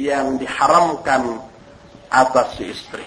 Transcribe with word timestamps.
yang 0.00 0.40
diharamkan 0.40 1.44
atas 2.08 2.56
si 2.56 2.72
istri. 2.72 3.04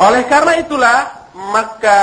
Oleh 0.00 0.24
karena 0.30 0.56
itulah, 0.62 0.98
maka 1.34 2.00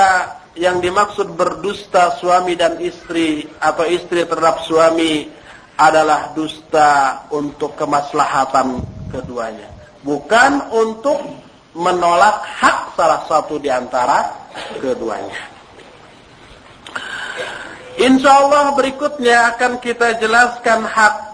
yang 0.54 0.78
dimaksud 0.82 1.34
berdusta 1.34 2.18
suami 2.18 2.54
dan 2.58 2.78
istri 2.82 3.46
atau 3.58 3.86
istri 3.86 4.26
terhadap 4.26 4.62
suami 4.66 5.30
adalah 5.78 6.34
dusta 6.34 7.22
untuk 7.30 7.78
kemaslahatan 7.78 8.82
keduanya. 9.14 9.70
Bukan 10.02 10.70
untuk 10.74 11.18
menolak 11.78 12.42
hak 12.42 12.98
salah 12.98 13.22
satu 13.30 13.62
di 13.62 13.70
antara 13.70 14.34
keduanya. 14.82 15.38
Insya 17.98 18.30
Allah 18.30 18.74
berikutnya 18.78 19.54
akan 19.54 19.82
kita 19.82 20.22
jelaskan 20.22 20.86
hak 20.86 21.27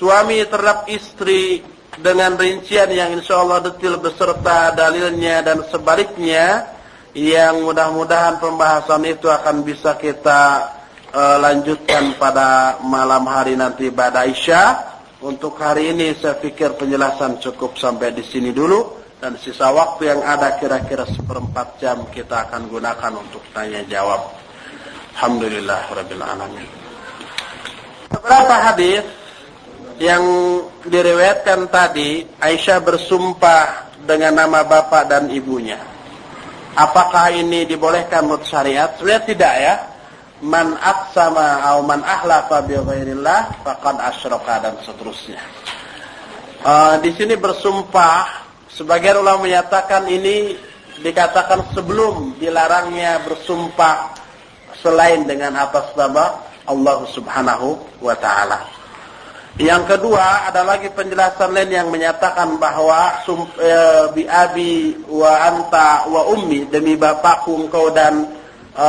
suami 0.00 0.40
terhadap 0.48 0.88
istri 0.88 1.60
dengan 2.00 2.40
rincian 2.40 2.88
yang 2.88 3.12
insya 3.12 3.44
Allah 3.44 3.68
detil 3.68 4.00
beserta 4.00 4.72
dalilnya 4.72 5.44
dan 5.44 5.60
sebaliknya 5.68 6.72
yang 7.12 7.60
mudah-mudahan 7.60 8.40
pembahasan 8.40 9.04
itu 9.04 9.28
akan 9.28 9.60
bisa 9.60 10.00
kita 10.00 10.72
uh, 11.12 11.36
lanjutkan 11.44 12.16
pada 12.16 12.80
malam 12.80 13.28
hari 13.28 13.60
nanti 13.60 13.92
pada 13.92 14.24
Isya. 14.24 14.88
Untuk 15.20 15.60
hari 15.60 15.92
ini 15.92 16.16
saya 16.16 16.40
pikir 16.40 16.80
penjelasan 16.80 17.36
cukup 17.44 17.76
sampai 17.76 18.16
di 18.16 18.24
sini 18.24 18.56
dulu 18.56 18.96
dan 19.20 19.36
sisa 19.36 19.68
waktu 19.68 20.16
yang 20.16 20.24
ada 20.24 20.56
kira-kira 20.56 21.04
seperempat 21.04 21.76
jam 21.76 22.08
kita 22.08 22.48
akan 22.48 22.72
gunakan 22.72 23.12
untuk 23.20 23.44
tanya 23.52 23.84
jawab. 23.84 24.32
Alhamdulillah 25.12 25.92
Alamin. 25.92 26.64
Beberapa 28.08 28.54
hadis 28.64 29.19
yang 30.00 30.24
diriwayatkan 30.88 31.68
tadi 31.68 32.24
Aisyah 32.40 32.80
bersumpah 32.80 33.92
dengan 34.00 34.32
nama 34.32 34.64
bapak 34.64 35.12
dan 35.12 35.28
ibunya. 35.28 35.76
Apakah 36.72 37.28
ini 37.36 37.68
dibolehkan 37.68 38.24
menurut 38.24 38.48
syariat? 38.48 38.96
Sebenarnya 38.96 39.24
tidak 39.28 39.54
ya. 39.60 39.74
Man 40.40 40.72
aqsama 40.80 41.60
atau 41.60 41.84
man 41.84 42.00
ahlafa 42.00 42.64
bi 42.64 42.72
ghairillah 42.80 43.60
faqad 43.60 44.00
asyraka 44.00 44.64
dan 44.64 44.74
seterusnya. 44.80 45.36
Uh, 46.64 46.96
di 47.04 47.12
sini 47.12 47.36
bersumpah 47.36 48.48
sebagian 48.72 49.20
ulama 49.20 49.44
menyatakan 49.44 50.08
ini 50.08 50.56
dikatakan 51.04 51.76
sebelum 51.76 52.40
dilarangnya 52.40 53.20
bersumpah 53.28 54.16
selain 54.80 55.28
dengan 55.28 55.60
atas 55.60 55.92
nama 55.92 56.40
Allah 56.64 57.04
Subhanahu 57.12 58.00
wa 58.00 58.16
taala. 58.16 58.79
Yang 59.60 59.92
kedua 59.92 60.48
ada 60.48 60.64
lagi 60.64 60.88
penjelasan 60.88 61.52
lain 61.52 61.68
yang 61.68 61.88
menyatakan 61.92 62.56
bahwa 62.56 63.20
e, 63.60 63.72
bi 64.16 64.24
abi 64.24 64.96
wa 65.04 65.36
anta 65.36 66.08
wa 66.08 66.32
ummi 66.32 66.64
demi 66.72 66.96
bapakku 66.96 67.68
engkau 67.68 67.92
dan 67.92 68.24
e, 68.72 68.88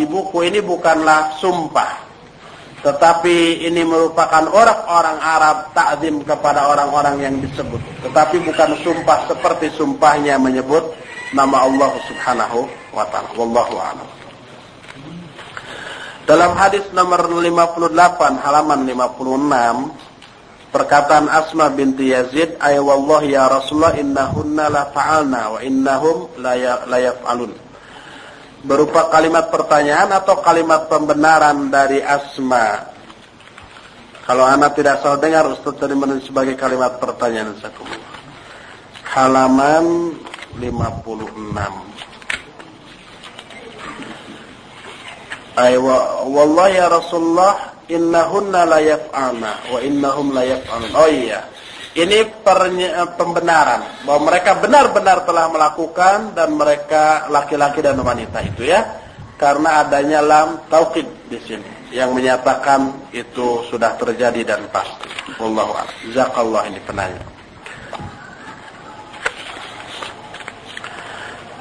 ibuku 0.00 0.48
ini 0.48 0.64
bukanlah 0.64 1.36
sumpah. 1.36 2.08
Tetapi 2.80 3.68
ini 3.68 3.84
merupakan 3.84 4.48
orang-orang 4.48 5.20
Arab 5.20 5.76
takzim 5.76 6.24
kepada 6.24 6.72
orang-orang 6.72 7.16
yang 7.20 7.34
disebut. 7.44 7.78
Tetapi 8.08 8.48
bukan 8.48 8.70
sumpah 8.80 9.28
seperti 9.28 9.76
sumpahnya 9.76 10.40
menyebut 10.40 10.88
nama 11.36 11.68
Allah 11.68 11.92
Subhanahu 12.08 12.64
wa 12.96 13.04
taala. 13.12 13.28
Wallahu 13.36 13.76
a'lam. 13.76 14.21
Dalam 16.22 16.54
hadis 16.54 16.86
nomor 16.94 17.26
58 17.26 17.98
halaman 18.46 18.86
56 18.86 20.70
perkataan 20.70 21.26
Asma 21.26 21.66
binti 21.74 22.14
Yazid 22.14 22.62
ay 22.62 22.78
wallahi 22.78 23.34
ya 23.34 23.50
Rasulullah 23.50 23.98
innahunna 23.98 24.70
la 24.70 24.86
fa'alna 24.94 25.58
wa 25.58 25.60
innahum 25.60 26.30
la 26.38 26.54
ya, 26.54 26.86
yaf'alun. 26.86 27.50
Berupa 28.62 29.10
kalimat 29.10 29.50
pertanyaan 29.50 30.14
atau 30.14 30.38
kalimat 30.38 30.86
pembenaran 30.86 31.66
dari 31.66 31.98
Asma. 31.98 32.94
Kalau 34.22 34.46
anak 34.46 34.78
tidak 34.78 35.02
salah 35.02 35.18
dengar 35.18 35.50
Ustaz 35.50 35.74
tadi 35.82 35.98
menulis 35.98 36.30
sebagai 36.30 36.54
kalimat 36.54 37.02
pertanyaan 37.02 37.58
Halaman 39.10 40.14
56. 40.62 42.11
Ay 45.56 45.76
wa 45.76 46.24
wallahi 46.24 46.80
ya 46.80 46.86
Rasulullah 46.88 47.72
innahunna 47.92 48.64
la 48.64 48.78
yaf'alna 48.80 49.52
wa 49.68 49.78
innahum 49.84 50.32
la 50.32 50.42
yaf'alun. 50.48 50.90
Oh 50.96 51.08
iya. 51.08 51.44
Ini 51.92 52.24
pembenaran 53.20 54.08
bahwa 54.08 54.32
mereka 54.32 54.56
benar-benar 54.56 55.28
telah 55.28 55.52
melakukan 55.52 56.32
dan 56.32 56.56
mereka 56.56 57.28
laki-laki 57.28 57.84
dan 57.84 58.00
wanita 58.00 58.40
itu 58.48 58.64
ya. 58.64 58.80
Karena 59.36 59.84
adanya 59.84 60.24
lam 60.24 60.64
taukid 60.72 61.04
di 61.28 61.36
sini 61.36 61.92
yang 61.92 62.16
menyatakan 62.16 63.12
itu 63.12 63.60
sudah 63.68 63.92
terjadi 64.00 64.56
dan 64.56 64.64
pasti. 64.72 65.10
Wallahu 65.36 65.76
a'lam. 65.76 66.64
Ini 66.72 66.80
penanya. 66.88 67.20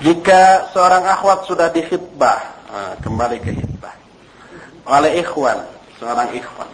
Jika 0.02 0.72
seorang 0.72 1.04
akhwat 1.12 1.46
sudah 1.46 1.68
dikhitbah, 1.70 2.40
nah, 2.72 2.94
kembali 3.04 3.38
ke 3.38 3.52
khitbah 3.54 3.71
oleh 4.86 5.22
ikhwan, 5.22 5.62
seorang 5.98 6.34
ikhwan. 6.34 6.70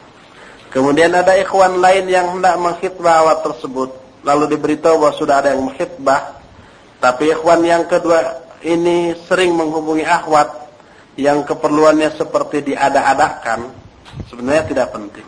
Kemudian 0.68 1.16
ada 1.16 1.34
ikhwan 1.40 1.79
lain 1.79 2.06
yang 2.12 2.38
hendak 2.38 2.56
mengkhitbah 2.59 3.23
awat 3.23 3.40
tersebut, 3.44 3.90
lalu 4.28 4.51
diberitahu 4.56 5.00
bahwa 5.00 5.16
sudah 5.16 5.40
ada 5.40 5.56
yang 5.56 5.63
mengkhitbah, 5.63 6.38
tapi 7.00 7.31
ikhwan 7.31 7.63
yang 7.63 7.84
kedua 7.88 8.44
ini 8.66 9.16
sering 9.28 9.56
menghubungi 9.56 10.03
akhwat 10.03 10.68
yang 11.18 11.41
keperluannya 11.47 12.13
seperti 12.13 12.73
diada-adakan, 12.73 13.72
sebenarnya 14.29 14.63
tidak 14.69 14.88
penting. 14.94 15.28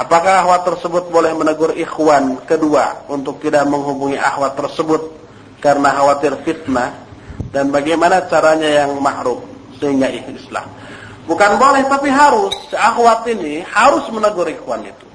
Apakah 0.00 0.44
akhwat 0.44 0.64
tersebut 0.64 1.12
boleh 1.12 1.36
menegur 1.36 1.76
ikhwan 1.76 2.40
kedua 2.48 3.04
untuk 3.12 3.36
tidak 3.44 3.68
menghubungi 3.68 4.16
akhwat 4.16 4.56
tersebut 4.56 5.12
karena 5.60 5.92
khawatir 5.92 6.40
fitnah 6.40 6.96
dan 7.52 7.68
bagaimana 7.68 8.24
caranya 8.24 8.64
yang 8.84 8.96
mahrum 8.96 9.44
sehingga 9.76 10.08
Islam? 10.08 10.64
Bukan 11.28 11.60
boleh 11.60 11.84
tapi 11.88 12.08
harus. 12.08 12.54
Akhwat 12.72 13.26
ini 13.28 13.60
harus 13.66 14.04
menegur 14.12 14.48
ikhwan 14.48 14.84
itu. 14.86 15.06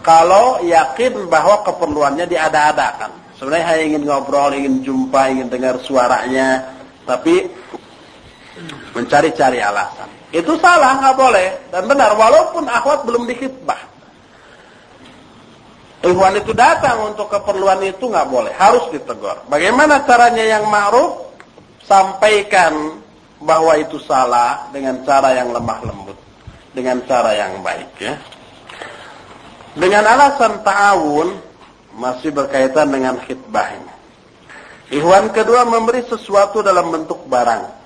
Kalau 0.00 0.62
yakin 0.64 1.28
bahwa 1.28 1.60
keperluannya 1.66 2.24
diada-adakan. 2.24 3.12
Sebenarnya 3.36 3.66
hanya 3.72 3.84
ingin 3.84 4.02
ngobrol, 4.04 4.52
ingin 4.52 4.84
jumpa, 4.84 5.32
ingin 5.32 5.48
dengar 5.48 5.80
suaranya. 5.84 6.76
Tapi 7.04 7.48
mencari-cari 8.92 9.60
alasan. 9.60 10.08
Itu 10.30 10.56
salah, 10.60 11.00
nggak 11.02 11.16
boleh. 11.16 11.48
Dan 11.72 11.88
benar, 11.90 12.14
walaupun 12.14 12.68
akhwat 12.68 13.02
belum 13.08 13.26
dikhitbah. 13.26 13.90
Ikhwan 16.00 16.40
itu 16.40 16.56
datang 16.56 17.12
untuk 17.12 17.28
keperluan 17.28 17.84
itu 17.84 18.08
nggak 18.08 18.28
boleh, 18.32 18.52
harus 18.56 18.88
ditegur. 18.88 19.36
Bagaimana 19.52 20.00
caranya 20.08 20.44
yang 20.56 20.64
ma'ruf? 20.72 21.28
Sampaikan 21.84 23.02
bahwa 23.40 23.72
itu 23.80 23.96
salah 24.04 24.68
dengan 24.68 25.00
cara 25.02 25.32
yang 25.32 25.50
lemah 25.50 25.80
lembut, 25.82 26.18
dengan 26.76 27.00
cara 27.08 27.32
yang 27.32 27.64
baik 27.64 27.90
ya. 27.96 28.14
Dengan 29.72 30.04
alasan 30.04 30.60
ta'awun 30.60 31.28
masih 31.96 32.30
berkaitan 32.30 32.92
dengan 32.92 33.16
khidbah 33.24 33.68
ini. 33.74 33.92
Ikhwan 34.90 35.30
kedua 35.30 35.62
memberi 35.64 36.02
sesuatu 36.04 36.60
dalam 36.60 36.90
bentuk 36.90 37.24
barang. 37.30 37.80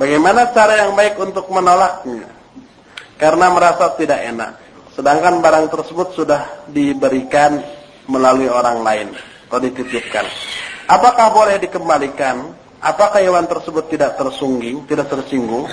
Bagaimana 0.00 0.48
cara 0.56 0.86
yang 0.86 0.96
baik 0.96 1.20
untuk 1.20 1.46
menolaknya? 1.52 2.26
Karena 3.20 3.52
merasa 3.52 3.92
tidak 3.98 4.22
enak. 4.22 4.52
Sedangkan 4.96 5.44
barang 5.44 5.68
tersebut 5.68 6.16
sudah 6.16 6.66
diberikan 6.70 7.60
melalui 8.08 8.48
orang 8.48 8.80
lain 8.82 9.08
atau 9.46 9.60
dititipkan. 9.60 10.24
Apakah 10.88 11.28
boleh 11.30 11.60
dikembalikan? 11.60 12.56
Apakah 12.78 13.18
hewan 13.18 13.46
tersebut 13.50 13.90
tidak 13.90 14.14
tersungging, 14.14 14.86
tidak 14.86 15.10
tersinggung? 15.10 15.66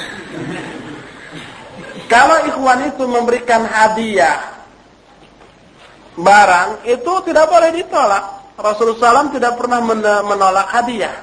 Kalau 2.09 2.37
ikhwan 2.49 2.89
itu 2.89 3.05
memberikan 3.05 3.61
hadiah 3.65 4.65
barang, 6.17 6.85
itu 6.89 7.13
tidak 7.29 7.45
boleh 7.45 7.69
ditolak. 7.77 8.25
Rasulullah 8.55 9.27
SAW 9.27 9.35
tidak 9.35 9.53
pernah 9.59 9.83
menolak 10.23 10.71
hadiah. 10.73 11.13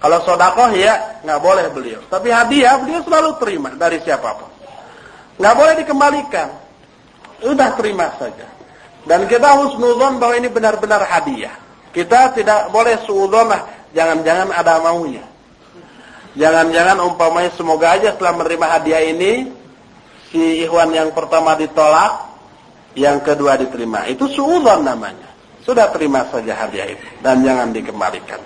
Kalau 0.00 0.20
sodakoh 0.24 0.72
ya 0.76 1.20
nggak 1.24 1.40
boleh 1.40 1.66
beliau. 1.72 2.00
Tapi 2.08 2.28
hadiah 2.28 2.76
beliau 2.76 3.00
selalu 3.04 3.30
terima 3.40 3.72
dari 3.72 4.00
siapa 4.04 4.36
pun. 4.36 4.50
Nggak 5.40 5.54
boleh 5.56 5.74
dikembalikan. 5.80 6.48
Udah 7.44 7.72
terima 7.76 8.12
saja. 8.20 8.46
Dan 9.04 9.28
kita 9.28 9.56
harus 9.56 9.76
nuzon 9.76 10.16
bahwa 10.16 10.36
ini 10.36 10.48
benar-benar 10.48 11.04
hadiah. 11.08 11.56
Kita 11.92 12.32
tidak 12.36 12.72
boleh 12.72 13.00
suudon 13.04 13.48
Jangan-jangan 13.94 14.50
ada 14.50 14.82
maunya. 14.82 15.24
Jangan-jangan 16.34 16.98
umpamanya 16.98 17.54
semoga 17.54 17.94
aja 17.94 18.10
setelah 18.10 18.42
menerima 18.42 18.66
hadiah 18.66 19.02
ini 19.06 19.32
si 20.34 20.66
ikhwan 20.66 20.90
yang 20.90 21.14
pertama 21.14 21.54
ditolak, 21.54 22.34
Yang 22.94 23.26
kedua 23.26 23.58
diterima. 23.58 24.06
Itu 24.06 24.30
suudzon 24.30 24.86
namanya. 24.86 25.26
Sudah 25.66 25.90
terima 25.90 26.22
saja 26.30 26.54
hadiah 26.54 26.94
itu 26.94 27.06
dan 27.24 27.42
jangan 27.42 27.74
dikembalikan. 27.74 28.38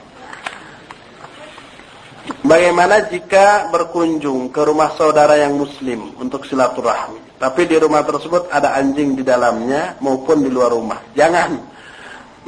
Bagaimana 2.48 3.08
jika 3.12 3.68
berkunjung 3.68 4.48
ke 4.48 4.60
rumah 4.64 4.96
saudara 4.96 5.36
yang 5.36 5.58
muslim 5.58 6.16
untuk 6.16 6.48
silaturahmi, 6.48 7.36
tapi 7.36 7.68
di 7.68 7.76
rumah 7.76 8.06
tersebut 8.06 8.48
ada 8.48 8.72
anjing 8.78 9.18
di 9.18 9.26
dalamnya 9.26 10.00
maupun 10.00 10.40
di 10.40 10.48
luar 10.48 10.72
rumah? 10.72 11.02
Jangan. 11.12 11.60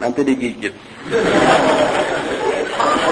Nanti 0.00 0.20
digigit. 0.24 0.72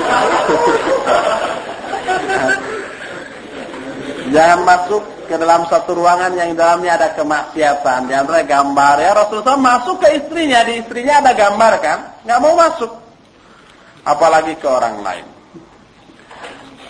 Jangan 4.34 4.60
masuk 4.64 5.02
ke 5.28 5.36
dalam 5.36 5.66
satu 5.68 5.94
ruangan 5.96 6.32
yang 6.36 6.52
di 6.52 6.56
dalamnya 6.56 6.92
ada 7.00 7.08
kemaksiatan. 7.16 8.08
Di 8.08 8.14
antara 8.16 8.42
gambar. 8.44 9.00
Ya 9.00 9.14
Rasulullah 9.16 9.60
masuk 9.60 10.00
ke 10.04 10.08
istrinya. 10.20 10.64
Di 10.64 10.72
istrinya 10.84 11.18
ada 11.24 11.32
gambar 11.32 11.72
kan. 11.80 11.98
Nggak 12.24 12.40
mau 12.40 12.54
masuk. 12.56 12.90
Apalagi 14.04 14.54
ke 14.56 14.68
orang 14.68 15.02
lain. 15.04 15.26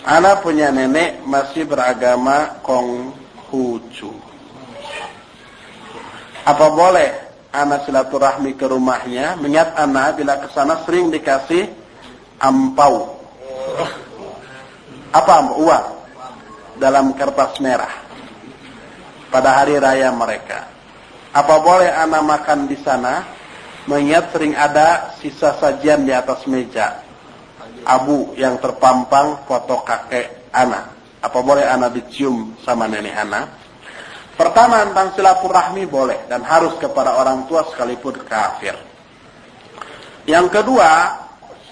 Anak 0.07 0.43
punya 0.43 0.71
nenek 0.71 1.19
masih 1.27 1.67
beragama 1.67 2.59
Konghucu. 2.63 4.15
Apa 6.47 6.65
boleh 6.71 7.09
anak 7.51 7.83
silaturahmi 7.83 8.55
ke 8.55 8.65
rumahnya? 8.65 9.35
Mengingat 9.37 9.75
anak 9.75 10.15
bila 10.15 10.39
ke 10.39 10.47
sana 10.55 10.79
sering 10.87 11.11
dikasih 11.11 11.67
ampau. 12.39 13.19
Apa 15.11 15.35
uang? 15.59 15.87
Dalam 16.79 17.11
kertas 17.13 17.59
merah. 17.59 17.91
Pada 19.29 19.61
hari 19.61 19.77
raya 19.77 20.09
mereka. 20.15 20.65
Apa 21.35 21.61
boleh 21.61 21.91
anak 21.91 22.23
makan 22.25 22.65
di 22.65 22.79
sana? 22.81 23.21
Mengingat 23.85 24.33
sering 24.33 24.53
ada 24.55 25.13
sisa 25.19 25.53
sajian 25.59 26.07
di 26.07 26.13
atas 26.15 26.47
meja. 26.47 27.03
Abu 27.85 28.33
yang 28.39 28.57
terpampang 28.57 29.45
foto 29.45 29.81
kakek 29.85 30.49
anak. 30.55 30.95
Apa 31.19 31.39
boleh 31.43 31.67
anak 31.67 31.99
dicium 31.99 32.55
sama 32.63 32.87
nenek 32.87 33.15
anak? 33.17 33.45
Pertama 34.39 34.87
tentang 34.87 35.11
silaturahmi 35.19 35.83
boleh 35.83 36.31
dan 36.31 36.47
harus 36.47 36.79
kepada 36.79 37.19
orang 37.19 37.43
tua 37.51 37.67
sekalipun 37.67 38.23
kafir. 38.23 38.71
Yang 40.23 40.47
kedua, 40.61 41.11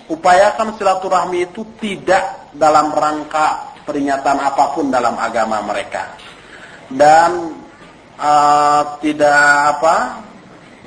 upayakan 0.07 0.75
silaturahmi 0.79 1.51
itu 1.51 1.63
tidak 1.79 2.51
dalam 2.55 2.91
rangka 2.95 3.77
peringatan 3.83 4.37
apa 4.39 4.75
pun 4.75 4.91
dalam 4.91 5.15
agama 5.15 5.63
mereka 5.63 6.15
dan 6.91 7.55
uh, 8.15 8.99
tidak 9.03 9.39
apa 9.77 9.95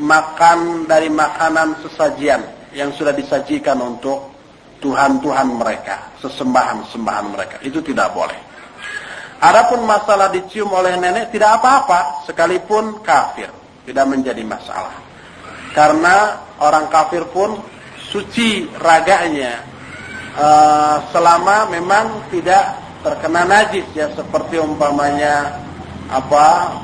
makan 0.01 0.89
dari 0.89 1.13
makanan 1.13 1.77
sesajian 1.85 2.41
yang 2.73 2.95
sudah 2.97 3.13
disajikan 3.13 3.77
untuk 3.83 4.33
Tuhan-Tuhan 4.81 5.61
mereka, 5.61 6.17
sesembahan-sembahan 6.25 7.27
mereka. 7.29 7.57
Itu 7.61 7.85
tidak 7.85 8.17
boleh. 8.17 8.39
Adapun 9.41 9.85
masalah 9.85 10.33
dicium 10.33 10.73
oleh 10.73 10.97
nenek 10.97 11.33
tidak 11.33 11.61
apa-apa, 11.61 12.25
sekalipun 12.25 13.05
kafir. 13.05 13.53
Tidak 13.85 14.07
menjadi 14.09 14.41
masalah. 14.45 14.97
Karena 15.77 16.41
orang 16.61 16.89
kafir 16.89 17.29
pun 17.29 17.61
suci 18.11 18.67
raganya 18.83 19.63
uh, 20.35 20.99
selama 21.15 21.71
memang 21.71 22.27
tidak 22.35 22.77
terkena 23.01 23.49
najis 23.49 23.87
ya 23.97 24.13
seperti 24.13 24.61
umpamanya 24.61 25.57
apa 26.11 26.77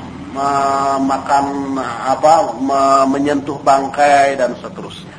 makan 1.01 1.77
apa 1.81 2.53
menyentuh 3.09 3.57
bangkai 3.61 4.37
dan 4.37 4.53
seterusnya. 4.61 5.17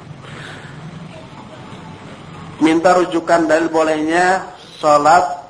Minta 2.58 2.94
rujukan 2.98 3.46
dalil 3.46 3.70
bolehnya 3.70 4.46
salat 4.78 5.46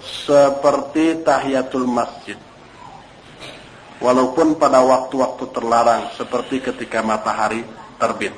seperti 0.00 1.20
tahiyatul 1.24 1.84
masjid. 1.88 2.36
Walaupun 4.00 4.56
pada 4.56 4.80
waktu-waktu 4.80 5.44
terlarang 5.52 6.08
seperti 6.16 6.64
ketika 6.64 7.04
matahari 7.04 7.60
terbit. 8.00 8.32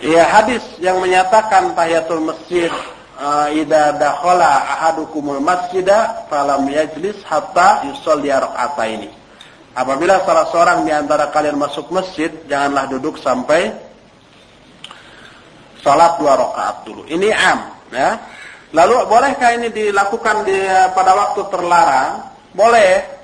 Ya 0.00 0.24
hadis 0.24 0.64
yang 0.80 0.96
menyatakan 0.96 1.76
tahiyatul 1.76 2.24
masjid 2.24 2.72
uh, 3.20 3.52
idza 3.52 4.00
dakhala 4.00 4.64
ahadukumul 4.64 5.44
masjida 5.44 6.24
falam 6.32 6.64
yajlis 6.72 7.20
hatta 7.28 7.84
yusalli 7.84 8.32
ini. 8.96 9.12
Apabila 9.76 10.24
salah 10.24 10.48
seorang 10.48 10.88
di 10.88 10.92
antara 10.96 11.28
kalian 11.28 11.60
masuk 11.60 11.92
masjid, 11.92 12.32
janganlah 12.48 12.88
duduk 12.88 13.20
sampai 13.20 13.76
salat 15.84 16.16
dua 16.16 16.32
rakaat 16.34 16.76
dulu. 16.88 17.04
Ini 17.04 17.28
am, 17.36 17.58
ya. 17.92 18.10
Lalu 18.72 19.04
bolehkah 19.04 19.52
ini 19.52 19.68
dilakukan 19.68 20.48
di 20.48 20.64
pada 20.96 21.12
waktu 21.12 21.40
terlarang? 21.52 22.12
Boleh. 22.56 23.20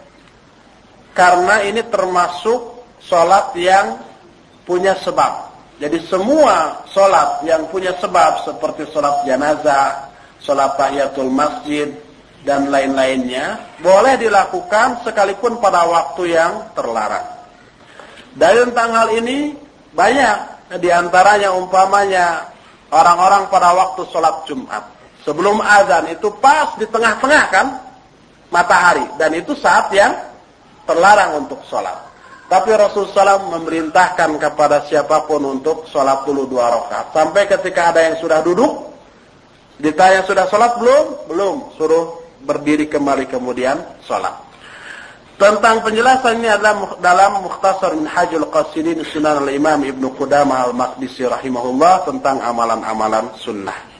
Karena 1.16 1.64
ini 1.64 1.80
termasuk 1.88 2.84
salat 3.00 3.56
yang 3.56 3.96
punya 4.68 4.92
sebab. 5.00 5.45
Jadi 5.76 5.98
semua 6.08 6.80
sholat 6.88 7.44
yang 7.44 7.68
punya 7.68 7.92
sebab 8.00 8.48
seperti 8.48 8.88
sholat 8.88 9.28
jenazah, 9.28 10.08
sholat 10.40 10.72
tahiyatul 10.80 11.28
masjid, 11.28 11.92
dan 12.46 12.72
lain-lainnya 12.72 13.76
boleh 13.84 14.16
dilakukan 14.16 15.04
sekalipun 15.04 15.60
pada 15.60 15.84
waktu 15.84 16.32
yang 16.32 16.72
terlarang. 16.72 17.26
Dari 18.32 18.64
tentang 18.70 18.90
hal 18.94 19.08
ini 19.20 19.52
banyak 19.92 20.36
di 20.78 20.88
antaranya 20.88 21.52
umpamanya 21.52 22.46
orang-orang 22.94 23.50
pada 23.50 23.74
waktu 23.74 24.06
sholat 24.08 24.46
Jumat. 24.46 24.84
Sebelum 25.26 25.58
azan 25.58 26.14
itu 26.14 26.30
pas 26.38 26.72
di 26.78 26.86
tengah-tengah 26.86 27.44
kan 27.50 27.66
matahari 28.54 29.02
dan 29.18 29.34
itu 29.34 29.58
saat 29.58 29.90
yang 29.90 30.14
terlarang 30.86 31.42
untuk 31.42 31.58
sholat. 31.66 32.05
Tapi 32.46 32.70
Rasulullah 32.78 33.42
SAW 33.42 33.58
memerintahkan 33.58 34.38
kepada 34.38 34.86
siapa 34.86 35.26
pun 35.26 35.42
untuk 35.42 35.90
sholat 35.90 36.22
dulu 36.22 36.46
dua 36.46 36.70
rakaat. 36.70 37.10
Sampai 37.10 37.50
ketika 37.50 37.90
ada 37.90 38.06
yang 38.06 38.22
sudah 38.22 38.38
duduk, 38.38 38.94
ditanya 39.82 40.22
sudah 40.22 40.46
sholat 40.46 40.78
belum? 40.78 41.26
Belum. 41.26 41.56
Suruh 41.74 42.22
berdiri 42.46 42.86
kembali 42.86 43.26
kemudian 43.26 43.82
sholat. 44.06 44.46
Tentang 45.36 45.84
penjelasannya 45.84 46.48
adalah 46.48 46.96
dalam 47.02 47.44
Mukhtasar 47.44 47.92
Minhajul 47.92 48.48
Qasidin 48.48 49.04
Sunan 49.04 49.44
al-Imam 49.44 49.84
Ibnu 49.84 50.16
Qudamah 50.16 50.70
al-Maqdisi 50.70 51.28
rahimahullah 51.28 52.08
tentang 52.08 52.40
amalan-amalan 52.40 53.36
sunnah. 53.42 53.95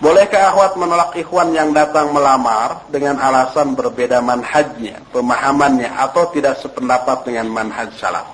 Bolehkah 0.00 0.56
akhwat 0.56 0.80
menolak 0.80 1.12
ikhwan 1.12 1.52
yang 1.52 1.76
datang 1.76 2.16
melamar 2.16 2.88
dengan 2.88 3.20
alasan 3.20 3.76
berbeda 3.76 4.24
manhajnya, 4.24 4.96
pemahamannya, 5.12 5.92
atau 5.92 6.32
tidak 6.32 6.56
sependapat 6.56 7.28
dengan 7.28 7.52
manhaj 7.52 7.92
salaf? 8.00 8.24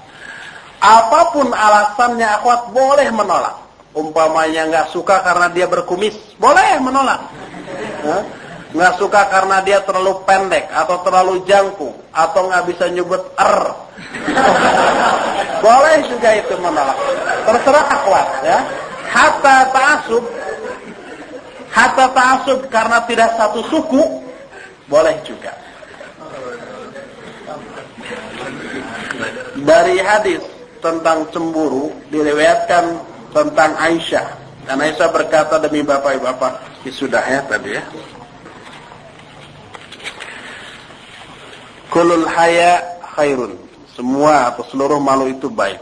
Apa 0.79 1.35
pun 1.35 1.51
alasannya 1.51 2.23
akhwat 2.39 2.71
boleh 2.71 3.11
menolak. 3.11 3.67
Umpamanya 3.99 4.71
nggak 4.71 4.95
suka 4.95 5.27
karena 5.27 5.51
dia 5.51 5.67
berkumis, 5.67 6.15
boleh 6.39 6.79
menolak. 6.79 7.35
Nggak 8.71 8.95
suka 9.03 9.27
karena 9.27 9.59
dia 9.67 9.83
terlalu 9.83 10.23
pendek 10.23 10.71
atau 10.71 11.03
terlalu 11.03 11.43
jangkung 11.51 11.99
atau 12.15 12.47
nggak 12.47 12.65
bisa 12.71 12.87
nyebut 12.95 13.27
er. 13.35 13.75
boleh 15.67 15.99
juga 16.15 16.31
itu 16.31 16.55
menolak. 16.63 16.95
Terserah 17.43 17.87
akhwat 17.91 18.29
ya. 18.47 18.59
Hatta 19.11 19.57
ta'asub 19.75 20.46
Hatta 21.77 22.09
ta'asub 22.09 22.73
karena 22.73 23.05
tidak 23.05 23.37
satu 23.37 23.61
suku, 23.69 24.01
boleh 24.89 25.13
juga. 25.29 25.53
Dari 29.61 30.01
hadis 30.01 30.41
tentang 30.81 31.29
cemburu, 31.29 31.93
diriwayatkan 32.09 32.97
tentang 33.37 33.77
Aisyah. 33.77 34.25
Dan 34.65 34.81
Aisyah 34.81 35.09
berkata 35.13 35.61
demi 35.61 35.85
bapak 35.85 36.17
bapak, 36.17 36.65
sudah 36.89 37.21
ya 37.21 37.45
tadi 37.45 37.77
ya. 37.77 37.85
Kulul 41.93 42.25
haya 42.25 42.81
khairun. 43.17 43.53
Semua 43.93 44.53
atau 44.53 44.65
seluruh 44.69 45.01
malu 45.01 45.29
itu 45.29 45.49
baik. 45.49 45.81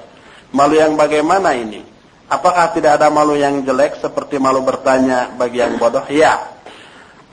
Malu 0.55 0.79
yang 0.79 0.95
bagaimana 0.95 1.55
ini? 1.55 1.94
Apakah 2.29 2.73
tidak 2.73 2.97
ada 3.01 3.13
malu 3.13 3.37
yang 3.37 3.61
jelek 3.63 4.01
seperti 4.01 4.41
malu 4.41 4.65
bertanya 4.65 5.29
bagi 5.37 5.61
yang 5.61 5.77
bodoh? 5.77 6.05
Ya. 6.09 6.41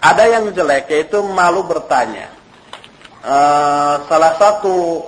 Ada 0.02 0.24
yang 0.28 0.46
jelek 0.52 0.92
yaitu 0.92 1.24
malu 1.24 1.64
bertanya. 1.64 2.28
Uh, 3.22 4.02
salah 4.10 4.34
satu 4.36 5.06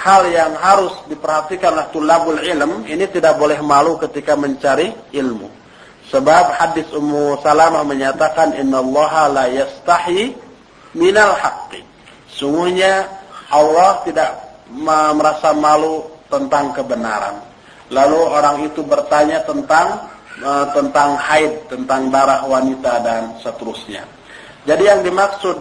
hal 0.00 0.24
yang 0.32 0.56
harus 0.56 0.96
diperhatikan 1.06 1.76
oleh 1.76 1.86
tulabul 1.92 2.40
ilm, 2.40 2.88
ini 2.88 3.04
tidak 3.06 3.36
boleh 3.36 3.60
malu 3.60 4.00
ketika 4.00 4.32
mencari 4.32 4.96
ilmu. 5.12 5.60
Sebab 6.10 6.58
hadis 6.58 6.90
Ummu 6.90 7.38
Salamah 7.38 7.86
menyatakan 7.86 8.58
innallaha 8.58 9.30
la 9.30 9.46
yastahi 9.46 10.34
minal 10.96 11.38
haqqi. 11.38 11.86
Sungguhnya 12.32 13.06
Allah 13.52 14.02
tidak 14.02 14.30
merasa 14.74 15.54
malu 15.54 16.08
tentang 16.26 16.74
kebenaran. 16.74 17.42
Lalu 17.90 18.18
orang 18.22 18.56
itu 18.70 18.86
bertanya 18.86 19.42
tentang 19.42 20.06
uh, 20.46 20.66
tentang 20.70 21.18
haid, 21.18 21.66
tentang 21.66 22.06
darah 22.08 22.46
wanita 22.46 23.02
dan 23.02 23.34
seterusnya. 23.42 24.06
Jadi 24.62 24.86
yang 24.86 25.00
dimaksud 25.02 25.56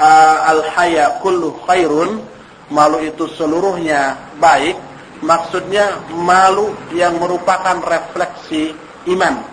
uh, 0.00 0.38
al-haya 0.48 1.20
kullu 1.20 1.52
khairun, 1.68 2.24
malu 2.72 2.98
itu 3.04 3.28
seluruhnya 3.36 4.16
baik, 4.40 4.76
maksudnya 5.20 6.00
malu 6.16 6.72
yang 6.96 7.20
merupakan 7.20 7.76
refleksi 7.84 8.72
iman. 9.12 9.44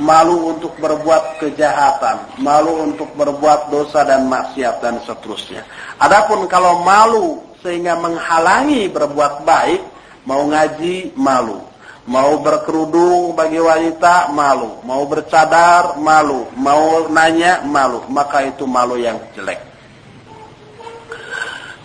Malu 0.00 0.56
untuk 0.56 0.72
berbuat 0.80 1.44
kejahatan, 1.44 2.40
malu 2.40 2.88
untuk 2.88 3.12
berbuat 3.20 3.68
dosa 3.68 4.00
dan 4.00 4.32
maksiat 4.32 4.80
dan 4.80 4.96
seterusnya. 5.04 5.60
Adapun 6.00 6.48
kalau 6.48 6.80
malu 6.80 7.44
sehingga 7.60 8.00
menghalangi 8.00 8.88
berbuat 8.88 9.44
baik, 9.44 9.82
mau 10.30 10.46
ngaji 10.46 11.18
malu, 11.18 11.58
mau 12.06 12.38
berkerudung 12.38 13.34
bagi 13.34 13.58
wanita 13.58 14.30
malu, 14.30 14.78
mau 14.86 15.02
bercadar 15.10 15.98
malu, 15.98 16.46
mau 16.54 17.10
nanya 17.10 17.66
malu, 17.66 18.06
maka 18.06 18.46
itu 18.46 18.62
malu 18.62 18.94
yang 18.94 19.18
jelek. 19.34 19.58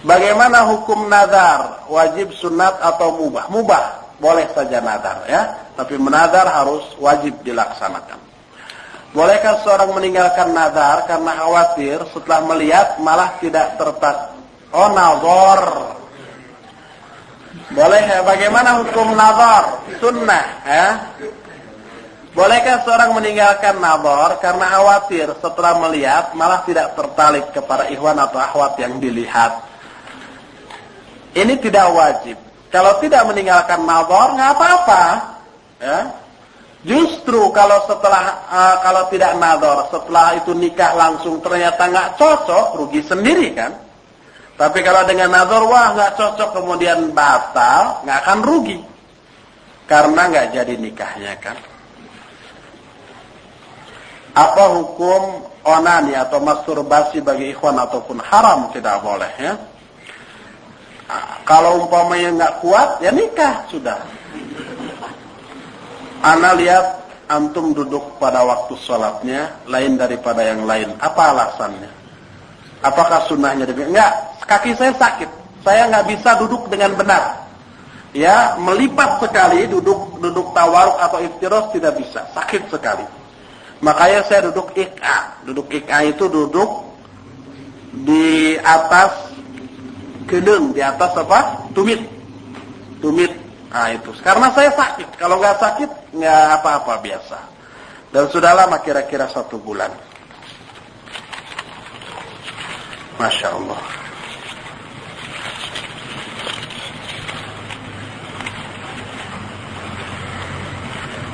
Bagaimana 0.06 0.70
hukum 0.70 1.10
nazar? 1.10 1.90
Wajib 1.90 2.30
sunat 2.38 2.78
atau 2.78 3.18
mubah? 3.18 3.50
Mubah, 3.50 4.14
boleh 4.22 4.46
saja 4.54 4.78
nazar 4.78 5.26
ya, 5.26 5.74
tapi 5.74 5.98
menazar 5.98 6.46
harus 6.46 6.86
wajib 7.02 7.42
dilaksanakan. 7.42 8.22
Bolehkah 9.18 9.66
seorang 9.66 9.98
meninggalkan 9.98 10.54
nazar 10.54 11.10
karena 11.10 11.34
khawatir 11.34 11.98
setelah 12.14 12.46
melihat 12.54 13.02
malah 13.02 13.42
tidak 13.42 13.80
tertak 13.82 14.36
Oh 14.76 14.92
nazar. 14.92 15.62
Boleh 17.72 18.04
ya? 18.04 18.20
Bagaimana 18.22 18.84
hukum 18.84 19.16
nazar? 19.16 19.84
Sunnah 19.98 20.46
ya. 20.64 20.88
Bolehkah 22.36 22.84
seorang 22.84 23.16
meninggalkan 23.16 23.80
nazar 23.80 24.44
karena 24.44 24.66
khawatir 24.68 25.32
setelah 25.40 25.80
melihat 25.88 26.36
malah 26.36 26.68
tidak 26.68 26.92
tertarik 27.00 27.48
kepada 27.56 27.88
ikhwan 27.88 28.20
atau 28.20 28.44
akhwat 28.44 28.76
yang 28.76 29.00
dilihat? 29.00 29.64
Ini 31.32 31.56
tidak 31.64 31.96
wajib. 31.96 32.36
Kalau 32.68 33.00
tidak 33.00 33.24
meninggalkan 33.24 33.88
nazar 33.88 34.36
nggak 34.36 34.52
apa-apa. 34.52 35.04
Ya. 35.80 36.00
Justru 36.86 37.50
kalau 37.56 37.82
setelah 37.88 38.46
uh, 38.52 38.76
kalau 38.84 39.08
tidak 39.08 39.32
nazar, 39.40 39.88
setelah 39.90 40.36
itu 40.36 40.52
nikah 40.52 40.92
langsung 40.92 41.40
ternyata 41.40 41.88
nggak 41.88 42.20
cocok, 42.20 42.66
rugi 42.84 43.02
sendiri 43.02 43.56
kan? 43.56 43.85
Tapi 44.56 44.80
kalau 44.88 45.04
dengan 45.04 45.36
nazar 45.36 45.68
wah 45.68 45.92
nggak 45.92 46.16
cocok 46.16 46.50
kemudian 46.56 47.12
batal, 47.12 48.08
nggak 48.08 48.20
akan 48.24 48.40
rugi. 48.40 48.80
Karena 49.86 50.32
nggak 50.32 50.48
jadi 50.56 50.74
nikahnya 50.80 51.36
kan. 51.44 51.60
Apa 54.36 54.64
hukum 54.80 55.48
onani 55.64 56.16
atau 56.16 56.40
masturbasi 56.40 57.20
bagi 57.20 57.52
ikhwan 57.52 57.76
ataupun 57.80 58.20
haram 58.24 58.72
tidak 58.72 59.04
boleh 59.04 59.32
ya? 59.36 59.54
Kalau 61.46 61.86
umpamanya 61.86 62.30
nggak 62.34 62.54
kuat 62.64 62.90
ya 63.04 63.12
nikah 63.12 63.68
sudah. 63.70 64.00
Ana 66.26 66.58
lihat 66.58 67.06
antum 67.30 67.76
duduk 67.76 68.18
pada 68.18 68.42
waktu 68.42 68.74
sholatnya 68.80 69.52
lain 69.70 70.00
daripada 70.00 70.42
yang 70.42 70.64
lain. 70.64 70.96
Apa 70.98 71.36
alasannya? 71.36 72.05
Apakah 72.84 73.28
sunnahnya 73.30 73.64
demikian? 73.64 73.96
Enggak, 73.96 74.12
kaki 74.44 74.76
saya 74.76 74.92
sakit. 74.96 75.30
Saya 75.64 75.90
nggak 75.90 76.06
bisa 76.12 76.38
duduk 76.42 76.68
dengan 76.70 76.94
benar. 76.94 77.46
Ya, 78.16 78.56
melipat 78.56 79.20
sekali 79.20 79.68
duduk 79.68 80.24
duduk 80.24 80.56
tawaruk 80.56 80.96
atau 81.04 81.20
iftiros 81.20 81.76
tidak 81.76 82.00
bisa, 82.00 82.24
sakit 82.32 82.72
sekali. 82.72 83.04
Makanya 83.84 84.24
saya 84.24 84.48
duduk 84.48 84.72
ik'a. 84.72 85.44
Duduk 85.44 85.68
ik'a 85.68 86.08
itu 86.08 86.32
duduk 86.32 86.96
di 87.92 88.56
atas 88.64 89.36
gedung, 90.32 90.72
di 90.72 90.80
atas 90.80 91.12
apa? 91.20 91.68
Tumit. 91.76 92.00
Tumit. 93.04 93.32
Nah 93.68 93.92
itu. 93.92 94.16
Karena 94.24 94.48
saya 94.56 94.72
sakit. 94.72 95.20
Kalau 95.20 95.36
nggak 95.36 95.60
sakit, 95.60 96.16
nggak 96.16 96.46
apa-apa 96.62 97.04
biasa. 97.04 97.40
Dan 98.16 98.32
sudah 98.32 98.56
lama 98.56 98.80
kira-kira 98.80 99.28
satu 99.28 99.60
bulan. 99.60 99.92
Masya 103.16 103.50
Allah. 103.56 104.06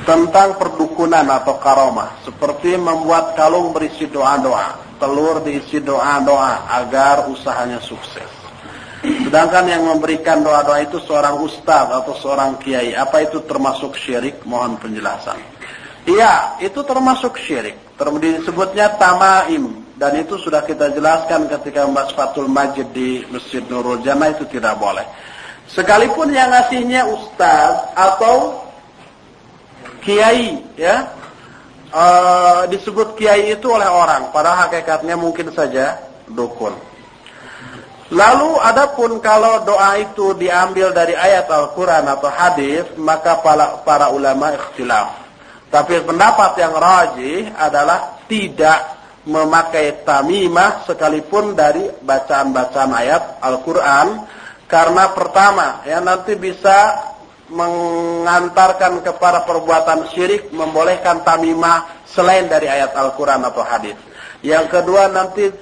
tentang 0.02 0.58
perdukunan 0.58 1.24
atau 1.24 1.56
karomah 1.62 2.20
seperti 2.26 2.74
membuat 2.74 3.38
kalung 3.38 3.70
berisi 3.70 4.10
doa-doa, 4.10 4.98
telur 4.98 5.40
diisi 5.46 5.78
doa-doa 5.78 6.68
agar 6.68 7.30
usahanya 7.30 7.78
sukses. 7.78 8.28
Sedangkan 9.02 9.66
yang 9.66 9.82
memberikan 9.82 10.46
doa-doa 10.46 10.78
itu 10.82 11.02
seorang 11.02 11.42
ustaz 11.42 11.90
atau 11.90 12.14
seorang 12.18 12.54
kiai, 12.62 12.94
apa 12.94 13.26
itu 13.26 13.42
termasuk 13.46 13.98
syirik? 13.98 14.42
Mohon 14.46 14.78
penjelasan. 14.78 15.38
Iya, 16.06 16.58
itu 16.62 16.82
termasuk 16.86 17.38
syirik. 17.38 17.78
Disebutnya 17.98 18.94
tamaim 18.98 19.81
dan 20.02 20.18
itu 20.18 20.34
sudah 20.34 20.66
kita 20.66 20.90
jelaskan 20.90 21.46
ketika 21.46 21.86
membahas 21.86 22.10
Fatul 22.10 22.50
Majid 22.50 22.90
di 22.90 23.22
Masjid 23.30 23.62
Nurul 23.70 24.02
Jannah 24.02 24.34
itu 24.34 24.42
tidak 24.50 24.74
boleh. 24.82 25.06
Sekalipun 25.70 26.34
yang 26.34 26.50
ngasihnya 26.50 27.06
ustaz 27.06 27.94
atau 27.94 28.66
kiai 30.02 30.58
ya 30.74 31.06
uh, 31.94 32.66
disebut 32.66 33.14
kiai 33.14 33.54
itu 33.54 33.70
oleh 33.70 33.86
orang 33.86 34.34
pada 34.34 34.66
hakikatnya 34.66 35.14
mungkin 35.14 35.54
saja 35.54 36.02
dukun 36.26 36.74
lalu 38.10 38.58
adapun 38.58 39.22
kalau 39.22 39.62
doa 39.62 40.02
itu 40.02 40.34
diambil 40.34 40.90
dari 40.90 41.14
ayat 41.14 41.46
Al-Quran 41.46 42.10
atau 42.10 42.28
hadis 42.28 42.84
maka 42.98 43.38
para, 43.40 43.78
para 43.86 44.10
ulama 44.10 44.52
ikhtilaf 44.58 45.22
tapi 45.70 46.02
pendapat 46.02 46.58
yang 46.58 46.74
rajih 46.74 47.48
adalah 47.54 48.20
tidak 48.26 49.01
memakai 49.22 50.02
tamimah 50.02 50.82
sekalipun 50.82 51.54
dari 51.54 51.86
bacaan-bacaan 52.02 52.90
ayat 52.90 53.22
Al-Quran 53.38 54.26
karena 54.66 55.14
pertama 55.14 55.84
ya 55.86 56.02
nanti 56.02 56.34
bisa 56.34 56.98
mengantarkan 57.52 59.04
kepada 59.04 59.44
perbuatan 59.44 60.08
syirik 60.10 60.48
membolehkan 60.50 61.20
tamimah 61.22 62.02
selain 62.08 62.48
dari 62.48 62.66
ayat 62.66 62.96
Al-Quran 62.96 63.44
atau 63.44 63.62
hadis. 63.62 63.94
Yang 64.42 64.74
kedua 64.74 65.06
nanti 65.06 65.54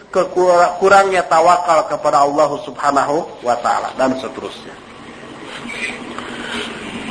kurangnya 0.81 1.27
tawakal 1.29 1.85
kepada 1.91 2.25
Allah 2.25 2.49
Subhanahu 2.65 3.45
wa 3.45 3.57
taala 3.61 3.93
dan 3.99 4.17
seterusnya. 4.17 4.73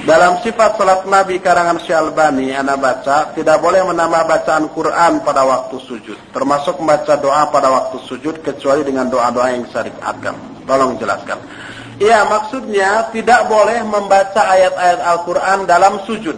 Dalam 0.07 0.39
sifat 0.39 0.79
salat 0.79 1.03
Nabi 1.03 1.43
karangan 1.43 1.83
Syalbani 1.83 2.55
ana 2.55 2.79
baca 2.79 3.35
tidak 3.35 3.59
boleh 3.59 3.83
menambah 3.83 4.23
bacaan 4.31 4.71
Quran 4.71 5.19
pada 5.27 5.43
waktu 5.43 5.75
sujud, 5.83 6.17
termasuk 6.31 6.79
membaca 6.79 7.19
doa 7.19 7.49
pada 7.51 7.67
waktu 7.67 7.97
sujud 8.07 8.39
kecuali 8.39 8.87
dengan 8.87 9.11
doa-doa 9.11 9.51
yang 9.51 9.67
syariatkan. 9.67 10.63
Tolong 10.63 10.95
jelaskan. 11.01 11.41
Ya, 11.99 12.23
maksudnya 12.23 13.11
tidak 13.11 13.51
boleh 13.51 13.83
membaca 13.83 14.39
ayat-ayat 14.47 14.99
Al-Quran 15.03 15.67
dalam 15.67 15.99
sujud. 16.07 16.37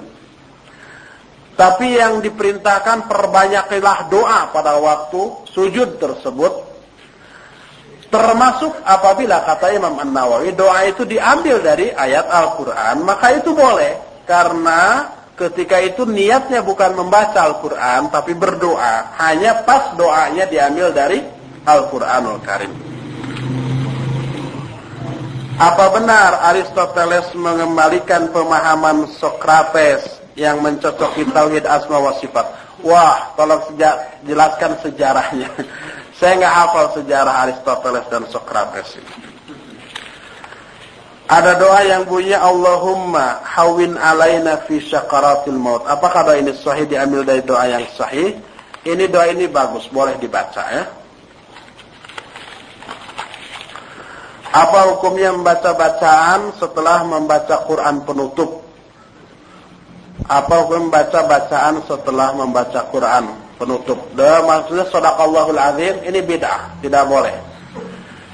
Tapi 1.53 2.01
yang 2.01 2.17
diperintahkan 2.25 3.05
perbanyaklah 3.05 4.09
doa 4.09 4.49
pada 4.49 4.81
waktu 4.81 5.45
sujud 5.53 6.01
tersebut. 6.01 6.70
Termasuk 8.11 8.75
apabila 8.83 9.39
kata 9.47 9.71
Imam 9.71 9.95
An-Nawawi 9.95 10.51
doa 10.51 10.83
itu 10.83 11.07
diambil 11.07 11.63
dari 11.63 11.95
ayat 11.95 12.27
Al-Quran, 12.27 13.07
maka 13.07 13.39
itu 13.39 13.55
boleh. 13.55 13.95
Karena 14.27 15.07
ketika 15.39 15.79
itu 15.79 16.03
niatnya 16.03 16.59
bukan 16.59 16.91
membaca 16.99 17.39
Al-Quran, 17.39 18.11
tapi 18.11 18.35
berdoa. 18.35 19.15
Hanya 19.15 19.63
pas 19.63 19.95
doanya 19.95 20.43
diambil 20.43 20.91
dari 20.91 21.23
Al-Quranul 21.63 22.43
Karim. 22.43 22.73
Apa 25.55 25.93
benar 25.95 26.41
Aristoteles 26.51 27.31
mengembalikan 27.31 28.27
pemahaman 28.35 29.07
Socrates 29.07 30.19
yang 30.35 30.59
mencocoki 30.59 31.23
tauhid 31.31 31.63
asma 31.63 31.95
wa 31.95 32.11
sifat? 32.19 32.43
Wah, 32.81 33.31
tolong 33.39 33.61
sejak, 33.71 34.25
jelaskan 34.27 34.73
sejarahnya. 34.83 35.47
Saya 36.21 36.37
nggak 36.37 36.53
hafal 36.53 36.85
sejarah 37.01 37.33
Aristoteles 37.49 38.05
dan 38.13 38.29
Socrates. 38.29 38.93
Ada 41.25 41.57
doa 41.57 41.81
yang 41.81 42.05
bunyi 42.05 42.37
Allahumma 42.37 43.41
hawin 43.41 43.97
alaina 43.97 44.61
fi 44.69 44.77
syakaratil 44.77 45.57
maut. 45.57 45.81
Apakah 45.89 46.29
doa 46.29 46.37
ini 46.37 46.53
sahih 46.53 46.85
diambil 46.85 47.25
dari 47.25 47.41
doa 47.41 47.65
yang 47.65 47.89
sahih? 47.97 48.37
Ini 48.85 49.09
doa 49.09 49.33
ini 49.33 49.49
bagus, 49.49 49.89
boleh 49.89 50.13
dibaca 50.21 50.61
ya. 50.69 50.85
Apa 54.53 54.93
hukumnya 54.93 55.33
membaca 55.33 55.73
bacaan 55.73 56.53
setelah 56.53 57.01
membaca 57.01 57.65
Quran 57.65 58.05
penutup? 58.05 58.61
Apa 60.29 60.69
hukum 60.69 60.85
membaca 60.85 61.25
bacaan 61.25 61.81
setelah 61.89 62.29
membaca 62.37 62.85
Quran 62.93 63.40
penutup? 63.61 64.01
Dan 64.17 64.49
maksudnya 64.49 64.89
sadaqallahul 64.89 65.61
azim 65.61 66.01
ini 66.01 66.19
bid'ah, 66.25 66.81
tidak 66.81 67.05
boleh. 67.05 67.37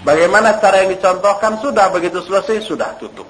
Bagaimana 0.07 0.55
cara 0.63 0.87
yang 0.87 0.95
dicontohkan 0.95 1.59
sudah 1.59 1.91
begitu 1.91 2.23
selesai 2.23 2.63
sudah 2.63 2.95
tutup. 2.95 3.27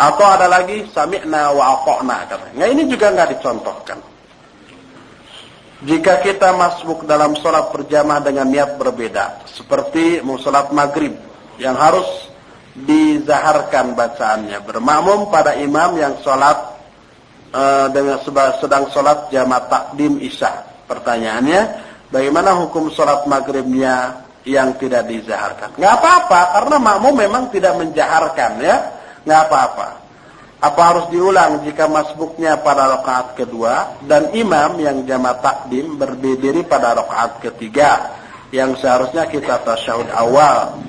Atau 0.00 0.24
ada 0.24 0.48
lagi 0.48 0.88
sami'na 0.88 1.52
wa 1.52 1.84
katanya. 1.84 2.56
Nah 2.56 2.68
ini 2.72 2.88
juga 2.88 3.12
nggak 3.12 3.36
dicontohkan. 3.36 4.00
Jika 5.84 6.24
kita 6.24 6.56
masuk 6.56 7.04
dalam 7.04 7.36
sholat 7.36 7.68
berjamaah 7.68 8.24
dengan 8.24 8.48
niat 8.48 8.80
berbeda, 8.80 9.44
seperti 9.44 10.24
mau 10.24 10.40
sholat 10.40 10.72
maghrib 10.72 11.12
yang 11.60 11.76
harus 11.76 12.32
dizaharkan 12.72 13.92
bacaannya, 13.92 14.60
bermakmum 14.64 15.28
pada 15.28 15.56
imam 15.56 15.96
yang 16.00 16.16
sholat 16.24 16.75
uh, 17.52 17.86
dengan 17.92 18.18
sedang 18.58 18.88
sholat 18.90 19.30
jamaah 19.30 19.66
takdim 19.70 20.18
isya. 20.22 20.64
Pertanyaannya, 20.86 21.60
bagaimana 22.10 22.54
hukum 22.66 22.90
sholat 22.90 23.26
maghribnya 23.26 24.22
yang 24.46 24.78
tidak 24.78 25.10
dizaharkan? 25.10 25.74
Nggak 25.74 25.94
apa-apa, 25.98 26.40
karena 26.58 26.76
makmum 26.78 27.14
memang 27.18 27.44
tidak 27.50 27.74
menjaharkan 27.78 28.50
ya, 28.62 28.76
nggak 29.26 29.40
apa-apa. 29.50 29.88
Apa 30.56 30.80
harus 30.80 31.06
diulang 31.12 31.60
jika 31.68 31.84
masbuknya 31.84 32.56
pada 32.64 32.88
rakaat 32.96 33.36
kedua 33.36 34.00
dan 34.08 34.32
imam 34.32 34.80
yang 34.80 35.04
jamaah 35.04 35.36
takdim 35.44 36.00
berdiri 36.00 36.64
pada 36.64 36.96
rakaat 36.96 37.44
ketiga 37.44 38.16
yang 38.54 38.72
seharusnya 38.78 39.28
kita 39.28 39.60
tasyahud 39.60 40.08
awal 40.16 40.80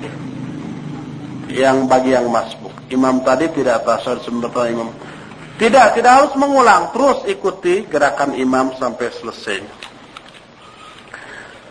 yang 1.52 1.84
bagi 1.84 2.16
yang 2.16 2.32
masbuk. 2.32 2.72
Imam 2.88 3.20
tadi 3.20 3.52
tidak 3.52 3.84
tasyahud 3.84 4.24
sebenarnya 4.24 4.72
imam 4.72 4.88
tidak, 5.58 5.98
tidak 5.98 6.12
harus 6.22 6.32
mengulang. 6.38 6.94
Terus 6.94 7.26
ikuti 7.26 7.82
gerakan 7.90 8.38
imam 8.38 8.78
sampai 8.78 9.10
selesai. 9.10 9.58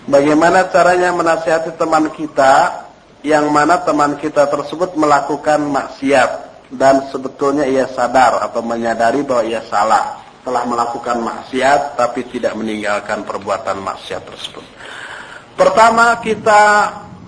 Bagaimana 0.07 0.67
caranya 0.71 1.11
menasihati 1.11 1.75
teman 1.75 2.11
kita 2.11 2.87
yang 3.23 3.51
mana 3.51 3.79
teman 3.83 4.15
kita 4.15 4.47
tersebut 4.47 4.95
melakukan 4.95 5.67
maksiat 5.67 6.31
dan 6.71 7.07
sebetulnya 7.11 7.67
ia 7.67 7.87
sadar 7.91 8.39
atau 8.43 8.63
menyadari 8.63 9.23
bahwa 9.23 9.43
ia 9.43 9.63
salah 9.67 10.23
telah 10.47 10.63
melakukan 10.63 11.19
maksiat 11.19 11.99
tapi 11.99 12.23
tidak 12.31 12.55
meninggalkan 12.55 13.27
perbuatan 13.27 13.83
maksiat 13.83 14.23
tersebut. 14.23 14.63
Pertama 15.59 16.23
kita 16.23 16.63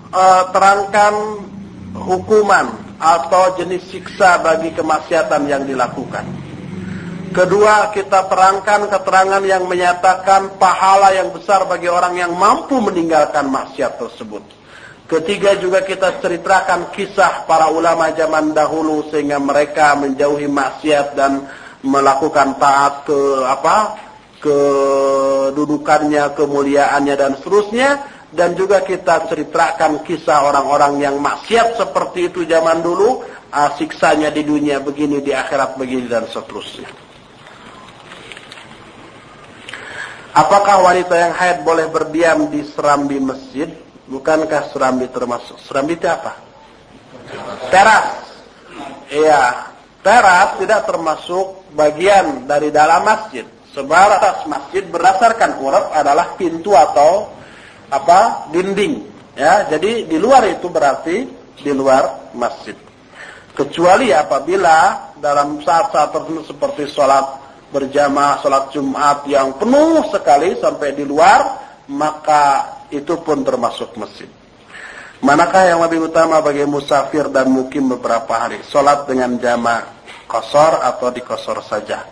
uh, 0.08 0.44
terangkan 0.48 1.44
hukuman 1.92 2.96
atau 2.96 3.60
jenis 3.60 3.92
siksa 3.92 4.40
bagi 4.40 4.72
kemaksiatan 4.72 5.44
yang 5.48 5.68
dilakukan. 5.68 6.39
Kedua, 7.30 7.94
kita 7.94 8.26
terangkan 8.26 8.90
keterangan 8.90 9.38
yang 9.46 9.70
menyatakan 9.70 10.58
pahala 10.58 11.14
yang 11.14 11.30
besar 11.30 11.62
bagi 11.62 11.86
orang 11.86 12.18
yang 12.18 12.34
mampu 12.34 12.82
meninggalkan 12.82 13.46
maksiat 13.46 14.02
tersebut. 14.02 14.42
Ketiga 15.06 15.54
juga 15.54 15.86
kita 15.86 16.18
ceritakan 16.18 16.90
kisah 16.90 17.46
para 17.46 17.70
ulama 17.70 18.10
zaman 18.18 18.50
dahulu 18.50 19.06
sehingga 19.14 19.38
mereka 19.38 19.94
menjauhi 19.94 20.50
maksiat 20.50 21.14
dan 21.14 21.46
melakukan 21.86 22.58
taat 22.58 23.06
ke 23.06 23.46
apa? 23.46 24.10
kedudukannya, 24.40 26.32
kemuliaannya 26.32 27.14
dan 27.14 27.36
seterusnya 27.36 27.88
dan 28.32 28.56
juga 28.56 28.80
kita 28.80 29.28
ceritakan 29.28 30.00
kisah 30.02 30.48
orang-orang 30.48 30.96
yang 30.98 31.20
maksiat 31.20 31.76
seperti 31.76 32.32
itu 32.32 32.48
zaman 32.48 32.80
dulu, 32.80 33.20
siksanya 33.76 34.32
di 34.32 34.42
dunia 34.42 34.80
begini, 34.80 35.20
di 35.20 35.36
akhirat 35.36 35.76
begini 35.76 36.08
dan 36.08 36.24
seterusnya. 36.24 36.88
Apakah 40.40 40.80
wanita 40.80 41.12
yang 41.20 41.36
haid 41.36 41.68
boleh 41.68 41.92
berdiam 41.92 42.48
di 42.48 42.64
serambi 42.72 43.20
masjid? 43.20 43.68
Bukankah 44.08 44.72
serambi 44.72 45.04
termasuk? 45.12 45.60
Serambi 45.60 46.00
itu 46.00 46.08
apa? 46.08 46.32
Teras. 47.68 48.24
Iya, 49.12 49.68
teras 50.00 50.56
tidak 50.56 50.88
termasuk 50.88 51.68
bagian 51.76 52.48
dari 52.48 52.72
dalam 52.72 53.04
masjid. 53.04 53.44
Sebab 53.76 54.08
atas 54.16 54.48
masjid 54.48 54.82
berdasarkan 54.88 55.60
urut 55.60 55.92
adalah 55.92 56.32
pintu 56.40 56.72
atau 56.72 57.36
apa? 57.92 58.48
dinding. 58.48 59.12
Ya, 59.36 59.68
jadi 59.68 60.08
di 60.08 60.16
luar 60.16 60.48
itu 60.48 60.72
berarti 60.72 61.28
di 61.60 61.72
luar 61.76 62.32
masjid. 62.32 62.74
Kecuali 63.52 64.08
apabila 64.08 65.12
dalam 65.20 65.60
saat-saat 65.60 66.16
tertentu 66.16 66.48
seperti 66.48 66.88
sholat 66.88 67.49
berjamaah 67.70 68.42
sholat 68.42 68.74
Jumat 68.74 69.24
yang 69.30 69.54
penuh 69.56 70.06
sekali 70.10 70.58
sampai 70.58 70.94
di 70.94 71.06
luar, 71.06 71.58
maka 71.90 72.76
itu 72.90 73.18
pun 73.22 73.46
termasuk 73.46 73.94
masjid. 73.94 74.26
Manakah 75.20 75.68
yang 75.68 75.80
lebih 75.84 76.08
utama 76.08 76.40
bagi 76.40 76.64
musafir 76.64 77.28
dan 77.28 77.52
mukim 77.52 77.92
beberapa 77.92 78.30
hari? 78.30 78.64
Sholat 78.64 79.04
dengan 79.04 79.36
jamaah 79.36 80.00
kosor 80.24 80.80
atau 80.80 81.12
di 81.12 81.20
kosor 81.20 81.60
saja? 81.60 82.08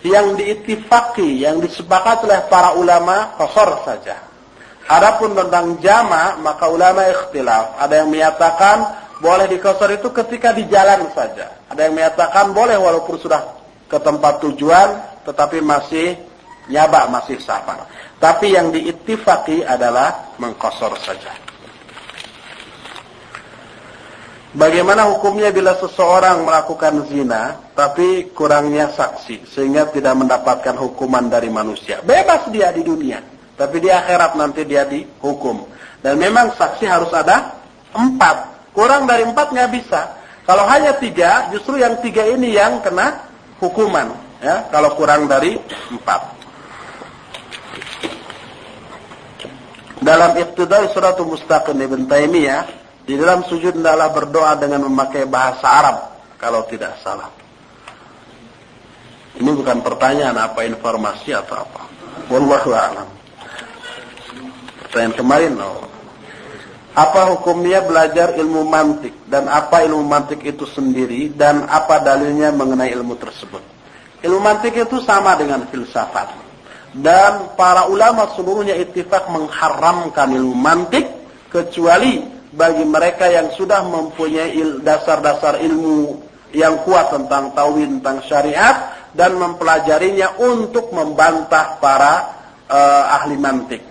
Yang 0.00 0.40
diitifaki, 0.40 1.44
yang 1.44 1.60
disepakati 1.60 2.24
oleh 2.24 2.40
para 2.48 2.72
ulama, 2.72 3.36
kosor 3.36 3.84
saja. 3.84 4.16
Adapun 4.88 5.36
tentang 5.36 5.76
jamaah, 5.84 6.40
maka 6.40 6.66
ulama 6.72 7.04
ikhtilaf. 7.12 7.76
Ada 7.76 8.02
yang 8.02 8.08
menyatakan 8.08 8.76
boleh 9.20 9.44
di 9.44 9.60
kosor 9.60 9.92
itu 9.92 10.08
ketika 10.08 10.56
di 10.56 10.64
jalan 10.72 11.12
saja. 11.12 11.60
Ada 11.68 11.86
yang 11.86 11.94
menyatakan 11.94 12.56
boleh 12.56 12.80
walaupun 12.80 13.20
sudah 13.20 13.59
ke 13.90 13.98
tempat 13.98 14.38
tujuan 14.46 14.88
tetapi 15.26 15.58
masih 15.60 16.16
nyaba, 16.70 17.10
masih 17.10 17.42
safar. 17.42 17.90
Tapi 18.22 18.54
yang 18.54 18.70
diittifaki 18.70 19.66
adalah 19.66 20.32
mengkosor 20.38 20.94
saja. 21.02 21.34
Bagaimana 24.50 25.06
hukumnya 25.14 25.54
bila 25.54 25.78
seseorang 25.78 26.42
melakukan 26.42 27.06
zina 27.06 27.70
tapi 27.70 28.34
kurangnya 28.34 28.90
saksi 28.90 29.46
sehingga 29.46 29.86
tidak 29.94 30.18
mendapatkan 30.18 30.74
hukuman 30.74 31.30
dari 31.30 31.46
manusia? 31.46 32.02
Bebas 32.02 32.50
dia 32.50 32.74
di 32.74 32.82
dunia, 32.82 33.22
tapi 33.54 33.78
di 33.78 33.86
akhirat 33.86 34.34
nanti 34.34 34.66
dia 34.66 34.82
dihukum. 34.90 35.70
Dan 36.02 36.18
memang 36.18 36.50
saksi 36.58 36.82
harus 36.82 37.14
ada 37.14 37.62
empat. 37.94 38.66
Kurang 38.74 39.06
dari 39.06 39.22
empat 39.22 39.54
nggak 39.54 39.70
bisa. 39.70 40.18
Kalau 40.42 40.66
hanya 40.66 40.98
tiga, 40.98 41.46
justru 41.54 41.78
yang 41.78 42.02
tiga 42.02 42.26
ini 42.26 42.58
yang 42.58 42.82
kena 42.82 43.29
hukuman 43.60 44.16
ya 44.40 44.66
kalau 44.72 44.96
kurang 44.96 45.28
dari 45.28 45.60
empat. 45.92 46.40
Dalam 50.00 50.32
iktidai 50.32 50.88
suratul 50.96 51.36
mustaqim 51.36 51.76
Ibn 51.76 52.08
Taimiyah 52.08 52.64
di 53.04 53.20
dalam 53.20 53.44
sujud 53.44 53.76
adalah 53.84 54.08
berdoa 54.08 54.56
dengan 54.56 54.88
memakai 54.88 55.28
bahasa 55.28 55.68
Arab 55.68 55.96
kalau 56.40 56.64
tidak 56.64 56.96
salah. 57.04 57.28
Ini 59.36 59.50
bukan 59.52 59.84
pertanyaan 59.84 60.40
apa 60.40 60.64
informasi 60.64 61.36
atau 61.36 61.64
apa. 61.64 61.84
Wallahu 62.32 62.72
a'lam. 62.72 63.08
Pertanyaan 64.88 65.14
kemarin 65.14 65.52
no. 65.54 65.84
Apa 66.90 67.30
hukumnya 67.30 67.86
belajar 67.86 68.34
ilmu 68.34 68.66
mantik 68.66 69.14
dan 69.30 69.46
apa 69.46 69.86
ilmu 69.86 70.02
mantik 70.02 70.42
itu 70.42 70.66
sendiri 70.66 71.30
dan 71.30 71.70
apa 71.70 72.02
dalilnya 72.02 72.50
mengenai 72.50 72.90
ilmu 72.90 73.14
tersebut? 73.14 73.62
Ilmu 74.26 74.40
mantik 74.42 74.74
itu 74.74 74.98
sama 75.06 75.38
dengan 75.38 75.70
filsafat. 75.70 76.34
Dan 76.90 77.54
para 77.54 77.86
ulama 77.86 78.34
seluruhnya 78.34 78.74
ittifaq 78.74 79.30
mengharamkan 79.30 80.34
ilmu 80.34 80.58
mantik 80.58 81.06
kecuali 81.46 82.26
bagi 82.50 82.82
mereka 82.82 83.30
yang 83.30 83.54
sudah 83.54 83.86
mempunyai 83.86 84.82
dasar-dasar 84.82 85.62
ilmu 85.62 86.18
yang 86.50 86.82
kuat 86.82 87.14
tentang 87.14 87.54
tauhid 87.54 88.02
tentang 88.02 88.18
syariat 88.26 88.76
dan 89.14 89.38
mempelajarinya 89.38 90.42
untuk 90.42 90.90
membantah 90.90 91.78
para 91.78 92.14
uh, 92.66 93.16
ahli 93.22 93.38
mantik. 93.38 93.82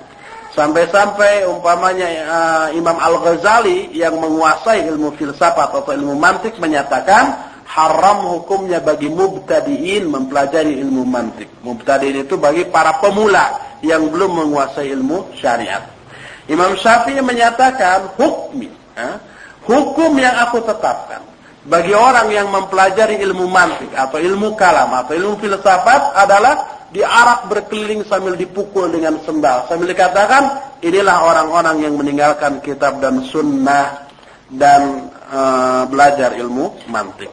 Sampai-sampai 0.49 1.45
umpamanya 1.45 2.07
uh, 2.25 2.67
Imam 2.73 2.97
Al-Ghazali 2.97 3.93
yang 3.93 4.17
menguasai 4.17 4.89
ilmu 4.89 5.13
filsafat 5.13 5.69
atau 5.69 5.93
ilmu 5.93 6.17
mantik 6.17 6.57
menyatakan 6.57 7.37
haram 7.69 8.25
hukumnya 8.33 8.81
bagi 8.81 9.13
mubtadiin 9.13 10.09
mempelajari 10.09 10.81
ilmu 10.81 11.05
mantik. 11.05 11.53
Mubtadiin 11.61 12.25
itu 12.25 12.41
bagi 12.41 12.65
para 12.65 12.97
pemula 12.97 13.77
yang 13.85 14.09
belum 14.09 14.41
menguasai 14.41 14.89
ilmu 14.89 15.37
syariat. 15.37 15.85
Imam 16.49 16.73
Syafi'i 16.73 17.21
menyatakan 17.21 18.17
hukmi, 18.17 18.73
uh, 18.97 19.21
hukum 19.69 20.17
yang 20.17 20.33
aku 20.49 20.65
tetapkan 20.65 21.21
bagi 21.69 21.93
orang 21.93 22.33
yang 22.33 22.49
mempelajari 22.49 23.21
ilmu 23.21 23.45
mantik 23.45 23.93
atau 23.93 24.17
ilmu 24.17 24.57
kalam 24.57 24.89
atau 24.95 25.13
ilmu 25.13 25.37
filsafat 25.37 26.17
adalah 26.17 26.78
diarak 26.93 27.49
berkeliling 27.49 28.01
sambil 28.05 28.33
dipukul 28.33 28.89
dengan 28.89 29.17
sendal. 29.21 29.65
Sambil 29.69 29.93
dikatakan, 29.93 30.75
inilah 30.81 31.21
orang-orang 31.25 31.85
yang 31.85 31.93
meninggalkan 31.97 32.61
kitab 32.61 33.01
dan 33.03 33.21
sunnah. 33.29 34.09
dan 34.49 35.13
e, 35.29 35.41
belajar 35.93 36.33
ilmu 36.33 36.89
mantik. 36.89 37.29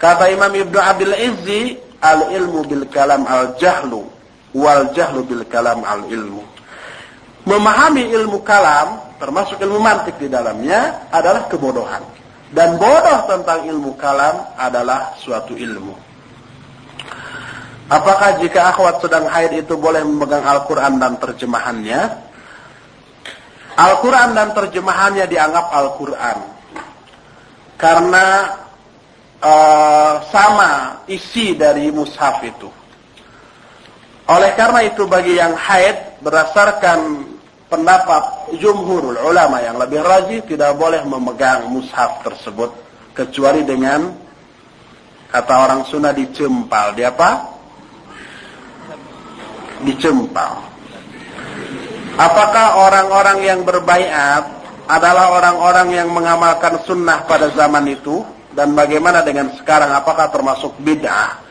Kata 0.00 0.32
Imam 0.32 0.48
Ibnu 0.48 0.78
Abdul 0.80 1.12
Izzi, 1.12 1.76
al 2.00 2.32
ilmu 2.32 2.64
bil 2.64 2.84
kalam 2.88 3.28
al 3.28 3.56
jahlu 3.60 4.08
wal 4.56 4.88
jahlu 4.96 5.24
bil 5.28 5.44
kalam 5.44 5.84
al 5.84 6.08
ilmu. 6.08 6.40
Memahami 7.46 8.10
ilmu 8.10 8.42
kalam, 8.42 9.20
termasuk 9.20 9.60
ilmu 9.62 9.78
mantik 9.78 10.18
di 10.18 10.26
dalamnya, 10.26 11.06
adalah 11.14 11.46
kebodohan. 11.46 12.02
Dan 12.50 12.74
bodoh 12.80 13.28
tentang 13.30 13.68
ilmu 13.68 13.94
kalam 14.00 14.50
adalah 14.58 15.14
suatu 15.20 15.54
ilmu. 15.54 16.05
Apakah 17.86 18.42
jika 18.42 18.74
akhwat 18.74 18.98
sedang 18.98 19.30
haid 19.30 19.62
itu 19.62 19.78
boleh 19.78 20.02
memegang 20.02 20.42
Al-Quran 20.42 20.98
dan 20.98 21.22
terjemahannya? 21.22 22.00
Al-Quran 23.78 24.34
dan 24.34 24.50
terjemahannya 24.50 25.30
dianggap 25.30 25.70
Al-Quran. 25.70 26.38
Karena 27.78 28.26
uh, 29.38 30.14
sama 30.34 31.04
isi 31.06 31.54
dari 31.54 31.94
mushaf 31.94 32.42
itu. 32.42 32.66
Oleh 34.26 34.58
karena 34.58 34.82
itu 34.82 35.06
bagi 35.06 35.38
yang 35.38 35.54
haid 35.54 36.18
berdasarkan 36.18 37.22
pendapat 37.70 38.50
jumhurul 38.58 39.14
ulama 39.22 39.62
yang 39.62 39.78
lebih 39.78 40.02
rajih 40.02 40.42
tidak 40.42 40.74
boleh 40.74 41.06
memegang 41.06 41.70
mushaf 41.70 42.26
tersebut 42.26 42.74
kecuali 43.14 43.62
dengan 43.62 44.10
kata 45.30 45.54
orang 45.54 45.86
Sunda 45.86 46.10
dicempal. 46.10 46.98
Di 46.98 47.06
apa? 47.06 47.55
Dicempal. 49.84 50.64
Apakah 52.16 52.80
orang-orang 52.80 53.44
yang 53.44 53.60
berbaiat 53.60 54.44
adalah 54.88 55.36
orang-orang 55.36 55.92
yang 55.92 56.08
mengamalkan 56.08 56.80
sunnah 56.88 57.26
pada 57.28 57.52
zaman 57.52 57.84
itu? 57.92 58.24
Dan 58.56 58.72
bagaimana 58.72 59.20
dengan 59.20 59.52
sekarang? 59.52 59.92
Apakah 59.92 60.32
termasuk 60.32 60.72
bid'ah? 60.80 61.44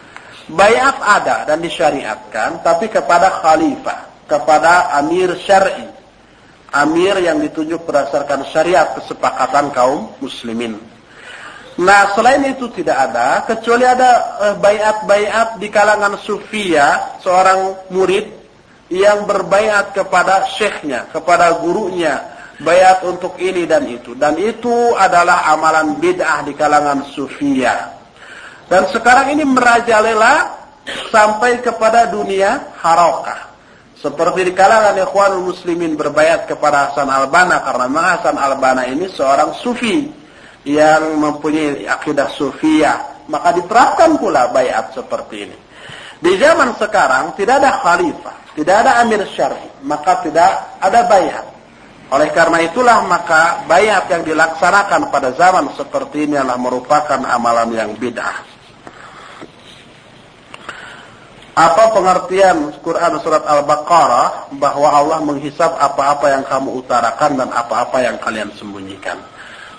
Bayat 0.50 0.98
ada 1.06 1.46
dan 1.46 1.62
disyariatkan, 1.62 2.66
tapi 2.66 2.90
kepada 2.90 3.46
khalifah, 3.46 4.26
kepada 4.26 4.90
amir 4.98 5.38
syar'i. 5.38 5.86
Amir 6.74 7.22
yang 7.22 7.38
ditunjuk 7.46 7.86
berdasarkan 7.86 8.50
syariat 8.50 8.98
kesepakatan 8.98 9.70
kaum 9.70 10.18
muslimin. 10.18 10.82
Nah, 11.76 12.16
selain 12.16 12.56
itu 12.56 12.72
tidak 12.72 13.12
ada, 13.12 13.44
kecuali 13.44 13.84
ada 13.84 14.40
uh, 14.40 14.56
bayat-bayat 14.64 15.60
di 15.60 15.68
kalangan 15.68 16.16
sufia, 16.24 17.20
seorang 17.20 17.92
murid 17.92 18.32
yang 18.88 19.28
berbayat 19.28 19.92
kepada 19.92 20.48
syekhnya, 20.56 21.12
kepada 21.12 21.60
gurunya, 21.60 22.24
bayat 22.64 23.04
untuk 23.04 23.36
ini 23.44 23.68
dan 23.68 23.84
itu. 23.92 24.16
Dan 24.16 24.40
itu 24.40 24.96
adalah 24.96 25.52
amalan 25.52 26.00
bid'ah 26.00 26.48
di 26.48 26.56
kalangan 26.56 27.12
sufia. 27.12 27.92
Dan 28.72 28.88
sekarang 28.88 29.36
ini 29.36 29.44
merajalela 29.44 30.56
sampai 31.12 31.60
kepada 31.60 32.08
dunia 32.08 32.72
harokah. 32.80 33.52
Seperti 34.00 34.48
di 34.48 34.54
kalangan 34.56 34.96
ikhwanul 34.96 35.52
muslimin 35.52 36.00
berbayat 36.00 36.48
kepada 36.48 36.88
Hasan 36.88 37.12
Albana 37.12 37.60
karena 37.68 38.16
Hasan 38.16 38.38
Albana 38.40 38.88
ini 38.88 39.12
seorang 39.12 39.52
sufi 39.60 40.24
yang 40.66 41.22
mempunyai 41.22 41.86
akidah 41.86 42.28
sufiyah, 42.34 43.30
maka 43.30 43.54
diterapkan 43.54 44.18
pula 44.18 44.50
bayat 44.50 44.92
seperti 44.98 45.46
ini. 45.46 45.58
Di 46.18 46.34
zaman 46.42 46.74
sekarang 46.74 47.38
tidak 47.38 47.62
ada 47.62 47.72
khalifah, 47.86 48.58
tidak 48.58 48.76
ada 48.82 48.92
amir 49.06 49.22
syar'i, 49.30 49.70
maka 49.86 50.26
tidak 50.26 50.82
ada 50.82 51.06
bayat. 51.06 51.46
Oleh 52.10 52.30
karena 52.34 52.62
itulah 52.66 53.06
maka 53.06 53.66
bayat 53.66 54.10
yang 54.10 54.26
dilaksanakan 54.26 55.10
pada 55.10 55.34
zaman 55.38 55.74
seperti 55.74 56.30
ini 56.30 56.38
adalah 56.38 56.58
merupakan 56.58 57.18
amalan 57.18 57.70
yang 57.74 57.94
bid'ah. 57.98 58.46
Apa 61.56 61.96
pengertian 61.96 62.76
Quran 62.84 63.16
surat 63.24 63.48
Al-Baqarah 63.48 64.54
bahwa 64.60 64.92
Allah 64.92 65.24
menghisap 65.24 65.72
apa-apa 65.80 66.36
yang 66.36 66.44
kamu 66.44 66.84
utarakan 66.84 67.32
dan 67.40 67.50
apa-apa 67.56 67.98
yang 68.04 68.20
kalian 68.20 68.52
sembunyikan? 68.60 69.16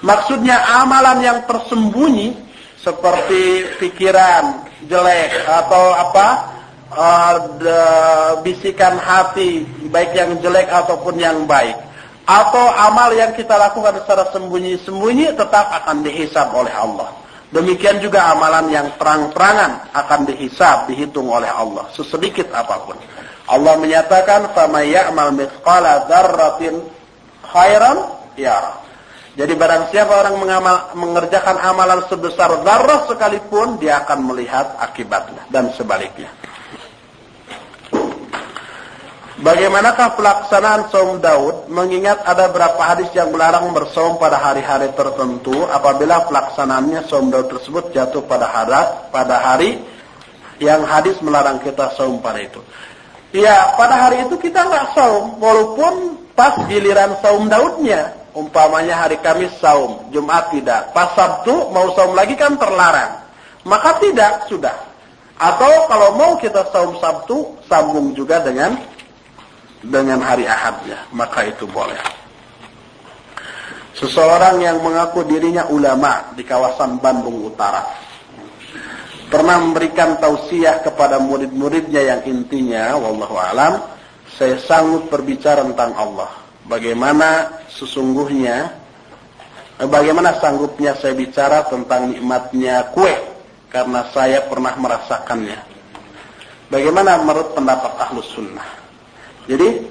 Maksudnya 0.07 0.55
amalan 0.87 1.19
yang 1.19 1.39
tersembunyi 1.51 2.39
seperti 2.79 3.67
pikiran 3.83 4.63
jelek 4.87 5.43
atau 5.43 5.85
apa 5.99 6.27
uh, 6.95 8.39
bisikan 8.47 8.95
hati 9.03 9.67
baik 9.91 10.15
yang 10.15 10.39
jelek 10.39 10.71
ataupun 10.71 11.19
yang 11.19 11.43
baik 11.51 11.75
atau 12.23 12.71
amal 12.71 13.11
yang 13.19 13.35
kita 13.35 13.59
lakukan 13.59 13.99
secara 14.03 14.31
sembunyi-sembunyi 14.31 15.35
tetap 15.35 15.67
akan 15.83 16.07
dihisab 16.07 16.55
oleh 16.55 16.71
Allah. 16.71 17.11
Demikian 17.51 17.99
juga 17.99 18.31
amalan 18.31 18.71
yang 18.71 18.87
terang-terangan 18.99 19.91
akan 19.95 20.21
dihisab, 20.27 20.87
dihitung 20.91 21.31
oleh 21.31 21.51
Allah 21.51 21.91
sesedikit 21.95 22.51
apa 22.55 22.83
pun. 22.87 22.99
Allah 23.47 23.75
menyatakan, 23.79 24.55
"Faman 24.55 24.87
ya'mal 24.87 25.35
mithqala 25.35 26.07
dzarratin 26.11 26.83
khairan 27.47 27.99
yarah." 28.39 28.86
Jadi 29.37 29.53
barang 29.53 29.93
siapa 29.93 30.17
orang 30.17 30.41
mengamal, 30.41 30.97
mengerjakan 30.97 31.61
amalan 31.61 32.01
sebesar 32.09 32.65
zarrah 32.65 33.05
sekalipun, 33.05 33.77
dia 33.77 34.01
akan 34.01 34.33
melihat 34.33 34.81
akibatnya 34.81 35.45
dan 35.53 35.69
sebaliknya. 35.77 36.33
Bagaimanakah 39.37 40.17
pelaksanaan 40.17 40.89
saum 40.89 41.21
Daud 41.21 41.69
mengingat 41.69 42.25
ada 42.25 42.49
beberapa 42.49 42.81
hadis 42.81 43.13
yang 43.13 43.29
melarang 43.29 43.69
bersaum 43.77 44.17
pada 44.17 44.41
hari-hari 44.41 44.89
tertentu 44.97 45.69
apabila 45.69 46.25
pelaksanaannya 46.25 47.05
saum 47.05 47.29
Daud 47.29 47.53
tersebut 47.53 47.93
jatuh 47.93 48.25
pada 48.25 48.49
hari, 48.49 48.81
pada 49.13 49.37
hari 49.37 49.71
yang 50.57 50.81
hadis 50.89 51.21
melarang 51.21 51.61
kita 51.61 51.93
saum 52.01 52.25
pada 52.25 52.41
itu. 52.41 52.65
Ya, 53.37 53.77
pada 53.77 54.09
hari 54.09 54.25
itu 54.25 54.41
kita 54.41 54.65
nggak 54.65 54.97
saum 54.97 55.37
walaupun 55.37 56.17
pas 56.33 56.57
giliran 56.65 57.21
saum 57.21 57.53
Daudnya 57.53 58.17
umpamanya 58.37 59.09
hari 59.09 59.17
Kamis 59.25 59.57
saum, 59.59 60.13
Jumat 60.13 60.53
tidak. 60.53 60.93
Pas 60.93 61.17
Sabtu 61.17 61.73
mau 61.73 61.91
saum 61.97 62.13
lagi 62.13 62.37
kan 62.37 62.61
terlarang. 62.61 63.25
Maka 63.65 63.99
tidak, 63.99 64.47
sudah. 64.47 64.77
Atau 65.41 65.89
kalau 65.89 66.15
mau 66.15 66.33
kita 66.37 66.69
saum 66.71 67.01
Sabtu, 67.01 67.57
sambung 67.67 68.13
juga 68.13 68.45
dengan 68.45 68.77
dengan 69.81 70.21
hari 70.21 70.45
Ahadnya, 70.45 71.09
maka 71.13 71.49
itu 71.49 71.65
boleh. 71.69 71.99
Seseorang 73.97 74.61
yang 74.61 74.85
mengaku 74.85 75.25
dirinya 75.25 75.65
ulama 75.73 76.37
di 76.37 76.45
kawasan 76.45 77.01
Bandung 77.01 77.49
Utara 77.49 78.07
pernah 79.27 79.59
memberikan 79.59 80.21
tausiah 80.23 80.85
kepada 80.85 81.19
murid-muridnya 81.19 82.03
yang 82.15 82.21
intinya 82.29 82.95
wallahu 82.95 83.35
alam 83.35 83.83
saya 84.31 84.55
sanggup 84.63 85.11
berbicara 85.11 85.67
tentang 85.67 85.99
Allah 85.99 86.46
bagaimana 86.67 87.63
sesungguhnya 87.71 88.71
eh, 89.83 89.89
bagaimana 89.89 90.37
sanggupnya 90.39 90.95
saya 90.99 91.15
bicara 91.15 91.67
tentang 91.67 92.13
nikmatnya 92.15 92.91
kue 92.93 93.15
karena 93.71 94.07
saya 94.15 94.47
pernah 94.47 94.75
merasakannya. 94.79 95.59
Bagaimana 96.67 97.23
menurut 97.23 97.55
pendapat 97.55 97.93
ahlus 98.03 98.27
sunnah? 98.35 98.67
Jadi 99.47 99.87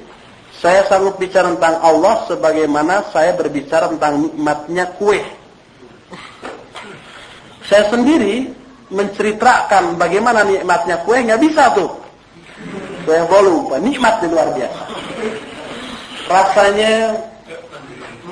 saya 0.60 0.84
sanggup 0.92 1.16
bicara 1.16 1.52
tentang 1.56 1.80
Allah 1.80 2.28
sebagaimana 2.28 3.08
saya 3.16 3.32
berbicara 3.36 3.88
tentang 3.96 4.28
nikmatnya 4.28 4.86
kue. 5.00 5.24
Saya 7.66 7.88
sendiri 7.88 8.52
menceritakan 8.92 9.96
bagaimana 9.96 10.44
nikmatnya 10.44 11.00
kue 11.08 11.24
nggak 11.24 11.40
bisa 11.40 11.72
tuh. 11.72 11.92
Saya 13.06 13.24
belum 13.30 13.70
lupa, 13.70 13.76
nikmat 13.78 14.18
luar 14.28 14.50
biasa 14.52 14.95
rasanya 16.26 16.94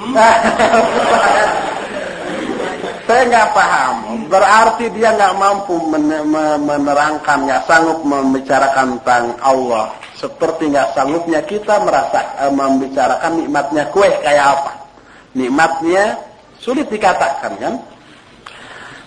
saya 3.07 3.21
nggak 3.29 3.49
paham. 3.53 3.95
Berarti 4.31 4.89
dia 4.95 5.13
nggak 5.13 5.35
mampu 5.37 5.75
menerangkan, 6.65 7.45
nggak 7.45 7.63
sanggup 7.67 7.99
membicarakan 8.01 8.97
tentang 8.99 9.37
Allah. 9.43 9.93
Seperti 10.17 10.71
nggak 10.71 10.95
sanggupnya 10.95 11.43
kita 11.43 11.83
merasa 11.83 12.23
eh, 12.41 12.51
membicarakan 12.51 13.43
nikmatnya 13.43 13.83
kue 13.91 14.09
kayak 14.23 14.45
apa. 14.57 14.71
Nikmatnya 15.35 16.17
sulit 16.57 16.87
dikatakan 16.87 17.53
kan. 17.59 17.75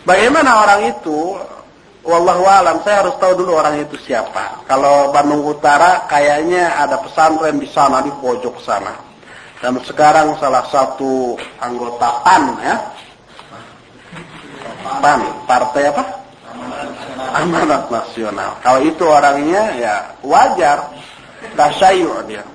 Bagaimana 0.06 0.62
orang 0.62 0.80
itu 0.86 1.34
Wallahu 2.06 2.46
alam, 2.46 2.86
saya 2.86 3.02
harus 3.02 3.18
tahu 3.18 3.42
dulu 3.42 3.58
orang 3.58 3.82
itu 3.82 3.98
siapa. 3.98 4.62
Kalau 4.70 5.10
Bandung 5.10 5.42
Utara 5.42 6.06
kayaknya 6.06 6.78
ada 6.78 7.02
pesantren 7.02 7.58
di 7.58 7.66
sana 7.66 7.98
di 7.98 8.14
pojok 8.22 8.62
sana. 8.62 8.94
Dan 9.58 9.82
sekarang 9.82 10.38
salah 10.38 10.62
satu 10.70 11.34
anggota 11.58 12.22
PAN 12.22 12.42
ya. 12.62 12.76
PAN, 15.02 15.20
partai 15.50 15.90
apa? 15.90 16.04
Amanat 17.42 17.90
Nasional. 17.90 18.54
Kalau 18.62 18.80
itu 18.86 19.02
orangnya 19.02 19.74
ya 19.74 19.94
wajar, 20.22 20.86
tasyayu 21.58 22.22
dia. 22.30 22.46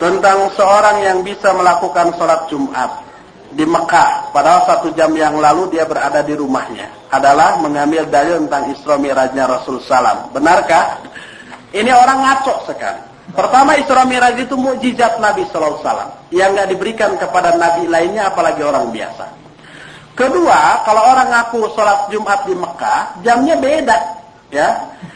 Tentang 0.00 0.48
seorang 0.56 0.96
yang 1.04 1.18
bisa 1.20 1.52
melakukan 1.52 2.16
sholat 2.16 2.48
Jumat 2.48 3.11
di 3.52 3.64
Mekah. 3.68 4.32
Padahal 4.32 4.64
satu 4.64 4.88
jam 4.96 5.12
yang 5.12 5.36
lalu 5.36 5.72
dia 5.72 5.84
berada 5.84 6.24
di 6.24 6.32
rumahnya. 6.36 6.88
Adalah 7.12 7.60
mengambil 7.60 8.08
dalil 8.08 8.40
tentang 8.48 8.72
Isra 8.72 8.96
Mi'rajnya 8.96 9.44
Rasul 9.48 9.80
Salam. 9.84 10.32
Benarkah? 10.32 11.00
Ini 11.72 11.92
orang 11.92 12.18
ngaco 12.20 12.68
sekali. 12.68 13.00
Pertama 13.32 13.80
Isra 13.80 14.04
Mi'raj 14.04 14.36
itu 14.36 14.56
mukjizat 14.58 15.16
Nabi 15.16 15.48
Sallallahu 15.48 15.80
Alaihi 15.80 15.86
Wasallam 15.88 16.10
yang 16.32 16.48
nggak 16.52 16.68
diberikan 16.68 17.10
kepada 17.16 17.56
Nabi 17.56 17.88
lainnya 17.88 18.28
apalagi 18.28 18.60
orang 18.60 18.92
biasa. 18.92 19.24
Kedua, 20.12 20.84
kalau 20.84 21.08
orang 21.08 21.32
ngaku 21.32 21.72
sholat 21.72 22.12
Jumat 22.12 22.44
di 22.44 22.52
Mekah, 22.52 23.24
jamnya 23.24 23.56
beda, 23.56 23.98
ya. 24.52 24.68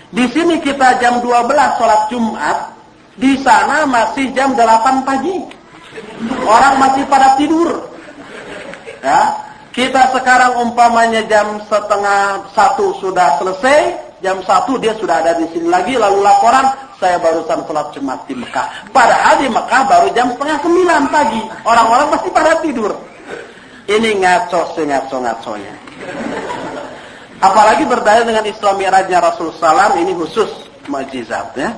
Di 0.08 0.24
sini 0.32 0.56
kita 0.56 0.96
jam 0.96 1.20
12 1.20 1.52
sholat 1.76 2.08
Jumat, 2.08 2.72
di 3.20 3.36
sana 3.44 3.84
masih 3.84 4.32
jam 4.32 4.56
8 4.56 5.04
pagi. 5.04 5.36
Orang 6.48 6.80
masih 6.80 7.04
pada 7.12 7.36
tidur. 7.36 7.95
Ya. 9.06 9.20
Kita 9.70 10.10
sekarang 10.10 10.66
umpamanya 10.66 11.22
jam 11.30 11.62
setengah 11.68 12.48
satu 12.56 12.96
sudah 12.98 13.38
selesai, 13.38 13.94
jam 14.24 14.40
satu 14.42 14.80
dia 14.80 14.96
sudah 14.96 15.20
ada 15.20 15.36
di 15.36 15.46
sini 15.52 15.68
lagi, 15.68 15.94
lalu 15.94 16.24
laporan, 16.24 16.64
saya 16.96 17.20
barusan 17.20 17.60
sholat 17.68 17.92
Jumat 17.92 18.24
di 18.24 18.34
Mekah. 18.34 18.66
Padahal 18.90 19.36
di 19.38 19.52
Mekah 19.52 19.82
baru 19.84 20.08
jam 20.16 20.32
setengah 20.32 20.58
sembilan 20.64 21.02
pagi. 21.12 21.42
Orang-orang 21.62 22.08
masih 22.08 22.30
pada 22.32 22.58
tidur. 22.64 22.90
Ini 23.86 24.18
ngaco 24.18 24.74
sengaco-ngaconya. 24.74 25.74
Apalagi 27.38 27.84
berdaya 27.84 28.24
dengan 28.24 28.42
Islam 28.48 28.80
Mi'rajnya 28.80 29.20
Rasul 29.22 29.52
Salam 29.60 29.94
ini 30.00 30.16
khusus 30.16 30.48
mujizat 30.88 31.52
ya. 31.54 31.70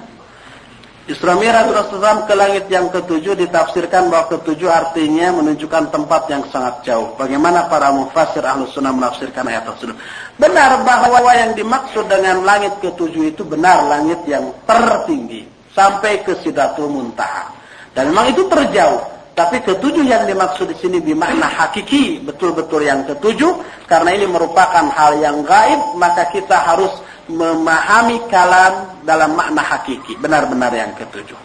Isra 1.08 1.40
Mi'raj 1.40 1.72
Rasulullah 1.72 2.28
ke 2.28 2.36
langit 2.36 2.68
yang 2.68 2.92
ketujuh 2.92 3.32
ditafsirkan 3.32 4.12
bahwa 4.12 4.28
ketujuh 4.28 4.68
artinya 4.68 5.40
menunjukkan 5.40 5.88
tempat 5.88 6.28
yang 6.28 6.44
sangat 6.52 6.84
jauh. 6.84 7.16
Bagaimana 7.16 7.64
para 7.64 7.88
mufasir 7.88 8.44
ahlu 8.44 8.68
sunnah 8.68 8.92
menafsirkan 8.92 9.48
ayat 9.48 9.64
tersebut. 9.72 9.96
Benar 10.36 10.84
bahwa 10.84 11.32
yang 11.32 11.56
dimaksud 11.56 12.12
dengan 12.12 12.44
langit 12.44 12.76
ketujuh 12.84 13.32
itu 13.32 13.40
benar 13.40 13.88
langit 13.88 14.20
yang 14.28 14.52
tertinggi. 14.68 15.48
Sampai 15.72 16.20
ke 16.20 16.36
Sidatul 16.44 16.92
Muntaha. 16.92 17.56
Dan 17.96 18.12
memang 18.12 18.28
itu 18.28 18.44
terjauh. 18.44 19.00
Tapi 19.32 19.64
ketujuh 19.64 20.04
yang 20.04 20.28
dimaksud 20.28 20.68
di 20.68 20.76
sini 20.76 21.00
bermakna 21.00 21.48
hakiki. 21.48 22.20
Betul-betul 22.20 22.84
yang 22.84 23.08
ketujuh. 23.08 23.56
Karena 23.88 24.12
ini 24.12 24.28
merupakan 24.28 24.84
hal 24.92 25.16
yang 25.24 25.40
gaib. 25.40 25.96
Maka 25.96 26.28
kita 26.28 26.68
harus 26.68 26.92
memahami 27.28 28.24
kalam 28.32 29.04
dalam 29.04 29.36
makna 29.36 29.60
hakiki. 29.60 30.16
Benar-benar 30.18 30.72
yang 30.72 30.92
ketujuh. 30.96 31.36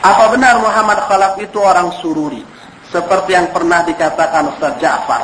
Apa 0.00 0.32
benar 0.32 0.56
Muhammad 0.64 0.96
Khalaf 1.04 1.36
itu 1.36 1.60
orang 1.60 1.92
sururi? 2.00 2.40
Seperti 2.88 3.36
yang 3.36 3.52
pernah 3.52 3.84
dikatakan 3.84 4.48
Ustaz 4.56 4.80
Ja'far 4.80 5.22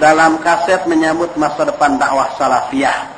dalam 0.00 0.40
kaset 0.42 0.82
menyambut 0.88 1.30
masa 1.38 1.68
depan 1.68 2.00
dakwah 2.00 2.32
salafiyah. 2.34 3.12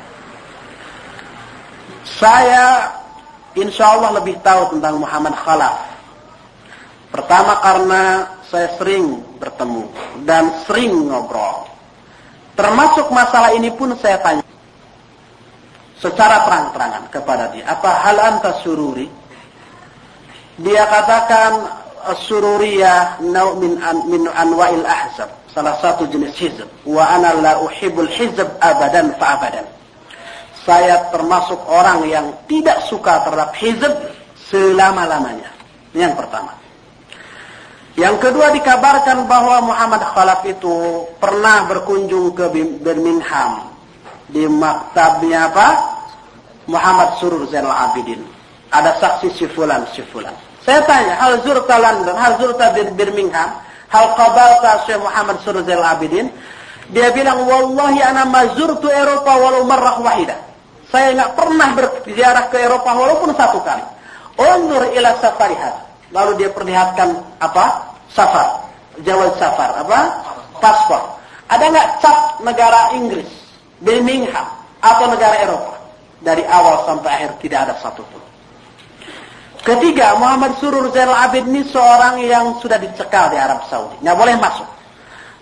Saya 2.05 2.91
insya 3.57 3.97
Allah 3.97 4.21
lebih 4.21 4.37
tahu 4.43 4.77
tentang 4.77 5.01
Muhammad 5.01 5.33
Khalaf. 5.39 5.87
Pertama 7.07 7.57
karena 7.63 8.03
saya 8.45 8.67
sering 8.75 9.23
bertemu 9.39 9.87
dan 10.27 10.51
sering 10.67 11.07
ngobrol. 11.07 11.76
Termasuk 12.57 13.13
masalah 13.13 13.53
ini 13.53 13.69
pun 13.69 13.93
saya 14.01 14.17
tanya 14.25 14.41
secara 16.01 16.41
terang-terangan 16.49 17.03
kepada 17.13 17.53
dia. 17.53 17.69
Apa 17.69 18.01
hal 18.01 18.17
anta 18.17 18.57
sururi? 18.65 19.05
Dia 20.57 20.89
katakan 20.89 21.69
sururiyah 22.17 23.21
nau 23.29 23.61
min 23.61 23.77
an, 23.77 24.09
min 24.09 24.25
anwa'il 24.25 24.81
ahzab, 24.89 25.29
salah 25.53 25.77
satu 25.77 26.09
jenis 26.09 26.33
hizb. 26.33 26.65
Wa 26.81 27.13
ana 27.13 27.37
la 27.37 27.53
uhibbul 27.61 28.09
hizb 28.09 28.49
abadan 28.57 29.13
fa 29.21 29.37
abadan. 29.37 29.65
Saya 30.65 31.13
termasuk 31.13 31.61
orang 31.69 32.09
yang 32.09 32.33
tidak 32.49 32.81
suka 32.89 33.21
terhadap 33.21 33.53
hizb 33.53 33.93
selama-lamanya. 34.49 35.53
Yang 35.93 36.25
pertama. 36.25 36.57
Yang 37.97 38.29
kedua 38.29 38.53
dikabarkan 38.53 39.25
bahwa 39.25 39.73
Muhammad 39.73 40.05
Khalaf 40.13 40.45
itu 40.45 41.01
pernah 41.17 41.65
berkunjung 41.65 42.29
ke 42.37 42.45
Birmingham 42.77 43.73
di 44.29 44.45
maktabnya 44.45 45.49
apa? 45.49 45.67
Muhammad 46.69 47.17
Surur 47.17 47.49
Zainal 47.49 47.73
Abidin. 47.73 48.21
Ada 48.69 49.01
saksi 49.01 49.33
si 49.33 49.49
fulan, 49.49 49.81
si 49.97 50.05
fulan. 50.13 50.35
Saya 50.61 50.85
tanya, 50.85 51.17
hal 51.17 51.41
zurta 51.41 51.73
London, 51.81 52.13
hal 52.13 52.37
zurta 52.37 52.69
Birmingham, 52.93 53.49
hal 53.89 54.05
qabalta 54.13 54.85
Syekh 54.85 55.01
Muhammad 55.01 55.41
Surur 55.41 55.65
Zainal 55.65 55.97
Abidin? 55.97 56.29
Dia 56.93 57.09
bilang, 57.09 57.49
wallahi 57.49 57.97
ana 58.05 58.29
mazurtu 58.29 58.93
Eropa 58.93 59.41
walau 59.41 59.65
marrah 59.65 59.97
wahida. 60.05 60.37
Saya 60.93 61.17
nggak 61.17 61.33
pernah 61.33 61.73
berziarah 61.73 62.45
ke 62.53 62.61
Eropa 62.61 62.93
walaupun 62.93 63.33
satu 63.33 63.57
kali. 63.65 63.81
Undur 64.37 64.85
ila 64.93 65.17
safarihat. 65.17 65.86
Lalu 66.15 66.31
dia 66.39 66.49
perlihatkan 66.51 67.19
apa? 67.43 67.95
Safar. 68.11 68.63
Jawab 69.03 69.35
safar. 69.35 69.83
Apa? 69.83 69.99
Paspor. 70.63 71.01
Ada 71.47 71.65
nggak 71.71 71.89
cap 72.03 72.17
negara 72.43 72.95
Inggris? 72.95 73.27
Birmingham. 73.83 74.47
Atau 74.79 75.11
negara 75.11 75.35
Eropa? 75.43 75.75
Dari 76.23 76.43
awal 76.47 76.81
sampai 76.87 77.09
akhir 77.13 77.31
tidak 77.43 77.59
ada 77.69 77.75
satu 77.77 78.01
pun. 78.07 78.23
Ketiga, 79.61 80.15
Muhammad 80.15 80.55
Surur 80.63 80.87
Zainal 80.95 81.27
Abid 81.27 81.43
ini 81.43 81.59
seorang 81.67 82.23
yang 82.23 82.55
sudah 82.63 82.79
dicekal 82.79 83.27
di 83.27 83.37
Arab 83.37 83.67
Saudi. 83.67 83.99
Nggak 83.99 84.17
boleh 84.17 84.35
masuk. 84.39 84.67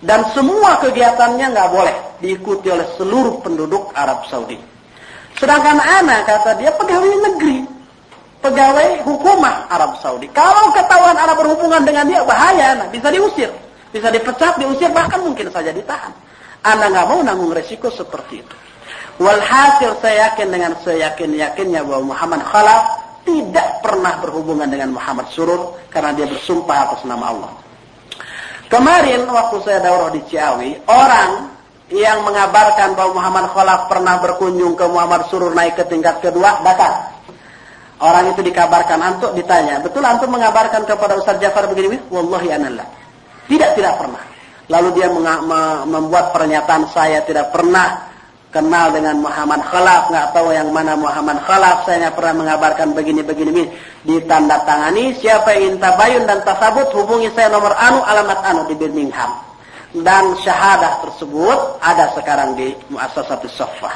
Dan 0.02 0.26
semua 0.34 0.82
kegiatannya 0.82 1.54
nggak 1.54 1.70
boleh 1.72 1.96
diikuti 2.20 2.68
oleh 2.74 2.90
seluruh 2.98 3.40
penduduk 3.46 3.94
Arab 3.94 4.26
Saudi. 4.28 4.58
Sedangkan 5.38 5.78
anak 5.78 6.26
kata 6.26 6.58
dia 6.58 6.74
pegawai 6.74 7.16
negeri 7.32 7.75
pegawai 8.46 9.02
hukumah 9.02 9.66
Arab 9.74 9.98
Saudi. 9.98 10.30
Kalau 10.30 10.70
ketahuan 10.70 11.18
Arab 11.18 11.42
berhubungan 11.42 11.82
dengan 11.82 12.06
dia 12.06 12.22
bahaya, 12.22 12.78
nah, 12.78 12.88
bisa 12.94 13.10
diusir, 13.10 13.50
bisa 13.90 14.14
dipecat, 14.14 14.62
diusir, 14.62 14.94
bahkan 14.94 15.26
mungkin 15.26 15.50
saja 15.50 15.74
ditahan. 15.74 16.14
Anda 16.62 16.94
nggak 16.94 17.06
mau 17.10 17.20
nanggung 17.26 17.50
resiko 17.50 17.90
seperti 17.90 18.46
itu. 18.46 18.56
Walhasil 19.18 19.98
saya 20.04 20.30
yakin 20.30 20.48
dengan 20.52 20.72
seyakin 20.84 21.34
yakinnya 21.34 21.82
bahwa 21.88 22.14
Muhammad 22.14 22.44
Khalaf 22.46 22.84
tidak 23.26 23.82
pernah 23.82 24.22
berhubungan 24.22 24.70
dengan 24.70 24.94
Muhammad 24.94 25.26
Surur 25.34 25.82
karena 25.90 26.14
dia 26.14 26.30
bersumpah 26.30 26.78
atas 26.92 27.02
nama 27.08 27.34
Allah. 27.34 27.52
Kemarin 28.70 29.26
waktu 29.30 29.58
saya 29.64 29.80
daurah 29.82 30.10
di 30.12 30.22
Ciawi, 30.30 30.78
orang 30.90 31.48
yang 31.90 32.26
mengabarkan 32.26 32.98
bahwa 32.98 33.22
Muhammad 33.22 33.46
Khalaf 33.54 33.82
pernah 33.88 34.20
berkunjung 34.20 34.74
ke 34.74 34.86
Muhammad 34.90 35.30
Surur 35.32 35.54
naik 35.54 35.80
ke 35.80 35.86
tingkat 35.88 36.20
kedua 36.20 36.62
datang. 36.62 37.15
Orang 37.96 38.36
itu 38.36 38.44
dikabarkan 38.44 39.00
antuk 39.00 39.32
ditanya, 39.40 39.80
betul 39.80 40.04
antum 40.04 40.28
mengabarkan 40.28 40.84
kepada 40.84 41.16
Ustaz 41.16 41.40
Jafar 41.40 41.72
begini? 41.72 41.96
Wallahi 42.12 42.52
anallah. 42.52 42.84
Tidak, 43.48 43.72
tidak 43.80 43.96
pernah. 43.96 44.20
Lalu 44.68 45.00
dia 45.00 45.08
membuat 45.86 46.34
pernyataan 46.34 46.90
saya 46.92 47.22
tidak 47.24 47.54
pernah 47.54 48.16
kenal 48.56 48.92
dengan 48.96 49.20
Muhammad 49.20 49.62
Khalaf, 49.68 50.08
nggak 50.08 50.28
tahu 50.32 50.56
yang 50.56 50.72
mana 50.72 50.96
Muhammad 50.96 51.44
Khalaf, 51.44 51.84
saya 51.84 52.08
pernah 52.16 52.44
mengabarkan 52.48 52.96
begini-begini. 52.96 53.68
Ditanda 54.08 54.64
tangani, 54.64 55.12
siapa 55.20 55.52
yang 55.54 55.76
ingin 55.76 55.76
tabayun 55.84 56.24
dan 56.24 56.40
tasabut, 56.48 56.88
hubungi 56.96 57.28
saya 57.36 57.52
nomor 57.52 57.76
anu, 57.76 58.00
alamat 58.08 58.40
anu 58.48 58.62
di 58.72 58.76
Birmingham. 58.80 59.44
Dan 59.96 60.36
syahadah 60.40 61.04
tersebut 61.04 61.80
ada 61.80 62.12
sekarang 62.16 62.56
di 62.56 62.72
Muassasatus 62.92 63.56
Sofah. 63.56 63.96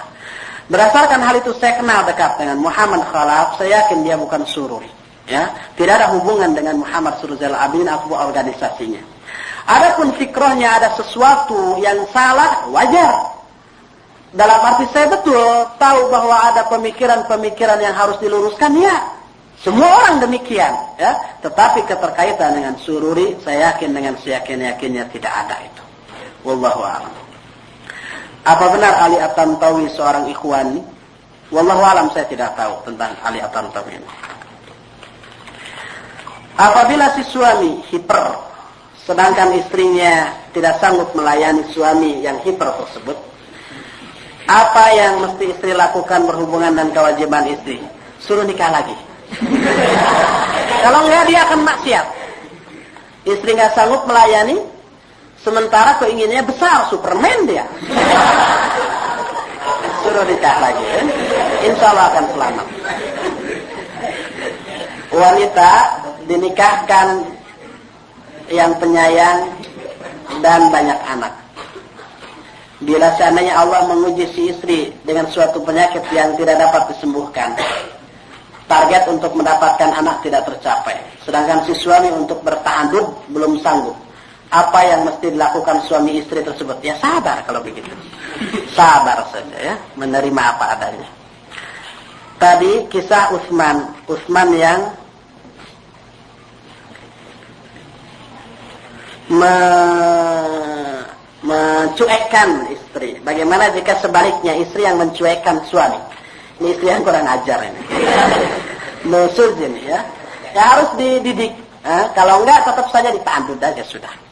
Berdasarkan 0.70 1.20
hal 1.26 1.42
itu 1.42 1.50
saya 1.58 1.82
kenal 1.82 2.06
dekat 2.06 2.38
dengan 2.38 2.62
Muhammad 2.62 3.02
Khalaf, 3.10 3.58
saya 3.58 3.82
yakin 3.82 4.06
dia 4.06 4.14
bukan 4.22 4.46
sururi. 4.46 4.90
Ya, 5.30 5.50
tidak 5.78 6.02
ada 6.02 6.08
hubungan 6.18 6.58
dengan 6.58 6.82
Muhammad 6.82 7.22
Suruzal 7.22 7.54
Abin 7.54 7.86
atau 7.86 8.18
organisasinya. 8.18 8.98
Adapun 9.70 10.18
fikrohnya 10.18 10.82
ada 10.82 10.90
sesuatu 10.98 11.78
yang 11.78 12.02
salah, 12.10 12.66
wajar. 12.74 13.38
Dalam 14.34 14.58
arti 14.58 14.90
saya 14.90 15.06
betul 15.10 15.70
tahu 15.78 16.10
bahwa 16.10 16.34
ada 16.54 16.66
pemikiran-pemikiran 16.70 17.78
yang 17.78 17.94
harus 17.94 18.18
diluruskan, 18.18 18.74
ya. 18.82 18.98
Semua 19.62 20.02
orang 20.02 20.26
demikian, 20.26 20.74
ya. 20.98 21.14
Tetapi 21.46 21.86
keterkaitan 21.86 22.58
dengan 22.58 22.74
sururi, 22.82 23.38
saya 23.46 23.74
yakin 23.74 23.94
dengan 23.94 24.18
seyakin-yakinnya 24.18 25.14
tidak 25.14 25.34
ada 25.46 25.62
itu. 25.62 25.84
Wallahu 26.42 26.82
a'lam. 26.82 27.29
Apa 28.47 28.65
benar 28.71 28.93
Ali 29.04 29.19
At-Tantawi 29.19 29.91
seorang 29.91 30.32
ikhwani? 30.32 30.80
Wallahu 31.49 31.82
alam 31.82 32.08
saya 32.13 32.30
tidak 32.30 32.56
tahu 32.56 32.78
tentang 32.88 33.17
Ali 33.25 33.41
At-Tantawi 33.41 33.99
ini. 33.99 34.10
Apabila 36.60 37.15
si 37.15 37.23
suami 37.23 37.80
hiper, 37.88 38.36
sedangkan 39.08 39.56
istrinya 39.56 40.36
tidak 40.52 40.75
sanggup 40.84 41.15
melayani 41.15 41.63
suami 41.71 42.19
yang 42.19 42.36
hiper 42.43 42.67
tersebut, 42.84 43.15
apa 44.49 44.84
yang 44.91 45.23
mesti 45.23 45.56
istri 45.56 45.71
lakukan 45.71 46.28
berhubungan 46.28 46.75
dan 46.75 46.89
kewajiban 46.91 47.47
istri? 47.47 47.80
Suruh 48.19 48.43
nikah 48.43 48.73
lagi. 48.73 48.97
Kalau 50.84 50.99
enggak 51.06 51.23
dia 51.30 51.39
akan 51.47 51.60
maksiat. 51.63 52.06
Istri 53.30 53.49
nggak 53.56 53.73
sanggup 53.78 54.04
melayani, 54.10 54.58
sementara 55.43 55.97
keinginannya 56.02 56.43
besar, 56.47 56.88
Superman 56.91 57.47
dia. 57.47 57.65
Suruh 60.04 60.23
nikah 60.23 60.58
lagi, 60.63 60.84
ya. 60.84 61.02
insya 61.67 61.86
Allah 61.91 62.06
akan 62.15 62.25
selamat. 62.32 62.67
Wanita 65.10 65.71
dinikahkan 66.30 67.08
yang 68.49 68.71
penyayang 68.78 69.49
dan 70.39 70.69
banyak 70.71 70.99
anak. 71.10 71.34
Bila 72.80 73.12
seandainya 73.19 73.60
Allah 73.60 73.91
menguji 73.91 74.23
si 74.32 74.41
istri 74.56 74.95
dengan 75.04 75.28
suatu 75.28 75.60
penyakit 75.60 75.99
yang 76.15 76.32
tidak 76.39 76.63
dapat 76.63 76.95
disembuhkan, 76.95 77.52
target 78.71 79.04
untuk 79.12 79.36
mendapatkan 79.36 79.91
anak 79.99 80.23
tidak 80.23 80.47
tercapai. 80.47 80.95
Sedangkan 81.28 81.67
si 81.67 81.75
suami 81.75 82.08
untuk 82.15 82.39
bertahan 82.39 82.88
belum 83.36 83.60
sanggup. 83.60 83.97
Apa 84.50 84.82
yang 84.82 85.06
mesti 85.06 85.30
dilakukan 85.30 85.86
suami 85.86 86.18
istri 86.18 86.42
tersebut? 86.42 86.82
Ya 86.82 86.98
sabar 86.98 87.46
kalau 87.46 87.62
begitu. 87.62 87.94
Sabar 88.74 89.22
saja 89.30 89.58
ya, 89.62 89.76
menerima 89.94 90.42
apa 90.42 90.74
adanya. 90.74 91.10
Tadi 92.42 92.90
kisah 92.90 93.36
Utsman, 93.38 93.94
Utsman 94.10 94.50
yang 94.58 94.80
me 99.30 99.56
mencuekkan 101.46 102.74
istri. 102.74 103.22
Bagaimana 103.22 103.70
jika 103.70 104.02
sebaliknya 104.02 104.58
istri 104.58 104.82
yang 104.82 104.98
mencuekkan 104.98 105.62
suami? 105.70 106.02
Ini 106.58 106.74
istri 106.74 106.90
yang 106.90 107.06
kurang 107.06 107.30
ajar 107.30 107.70
ini. 107.70 107.82
Nusuz 109.06 109.56
ini 109.62 109.88
ya. 109.88 110.02
Ya 110.58 110.64
harus 110.74 110.90
dididik. 110.98 111.54
Eh, 111.86 112.06
kalau 112.18 112.44
enggak 112.44 112.66
tetap 112.66 112.90
saja 112.92 113.14
ditanduk 113.14 113.62
aja 113.62 113.84
sudah. 113.86 114.29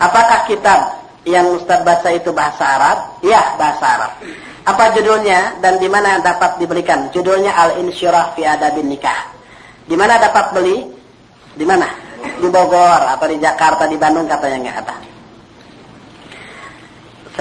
Apakah 0.00 0.48
kitab 0.48 0.96
yang 1.28 1.52
Ustaz 1.52 1.84
baca 1.84 2.08
itu 2.08 2.32
bahasa 2.32 2.64
Arab? 2.64 2.98
Ya, 3.20 3.54
bahasa 3.60 3.84
Arab. 3.84 4.12
Apa 4.64 4.96
judulnya 4.96 5.60
dan 5.60 5.76
di 5.76 5.88
mana 5.92 6.24
dapat 6.24 6.56
dibelikan? 6.56 7.12
Judulnya 7.12 7.52
Al-Insyirah 7.52 8.32
fi 8.32 8.48
Adabin 8.48 8.88
Nikah. 8.88 9.28
Di 9.84 9.94
mana 9.94 10.16
dapat 10.16 10.56
beli? 10.56 10.88
Di 11.52 11.64
mana? 11.68 11.86
Di 12.40 12.48
Bogor 12.48 13.04
atau 13.04 13.26
di 13.28 13.36
Jakarta, 13.36 13.84
di 13.84 14.00
Bandung 14.00 14.24
katanya 14.24 14.56
enggak 14.56 14.78
ada 14.88 14.96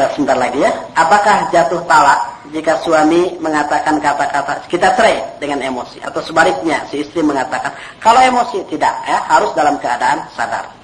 sebentar 0.08 0.40
lagi 0.40 0.64
ya. 0.64 0.72
Apakah 0.96 1.52
jatuh 1.52 1.84
talak 1.84 2.20
jika 2.56 2.80
suami 2.80 3.36
mengatakan 3.44 4.00
kata-kata 4.00 4.64
kita 4.72 4.96
cerai 4.96 5.20
dengan 5.44 5.60
emosi 5.60 6.00
atau 6.00 6.24
sebaliknya 6.24 6.88
si 6.88 7.04
istri 7.04 7.20
mengatakan 7.20 7.76
kalau 8.00 8.24
emosi 8.24 8.64
tidak 8.72 8.96
ya 9.04 9.20
harus 9.28 9.52
dalam 9.52 9.76
keadaan 9.84 10.24
sadar. 10.32 10.79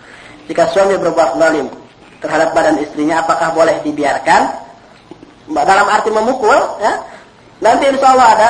Jika 0.46 0.70
suami 0.70 0.96
berbuat 1.02 1.42
zalim 1.42 1.68
terhadap 2.22 2.54
badan 2.54 2.78
istrinya 2.82 3.26
apakah 3.26 3.54
boleh 3.54 3.82
dibiarkan 3.82 4.42
dalam 5.50 5.88
arti 5.90 6.10
memukul 6.14 6.58
ya? 6.82 6.94
Nanti 7.62 7.90
insya 7.90 8.14
Allah 8.14 8.28
ada 8.38 8.50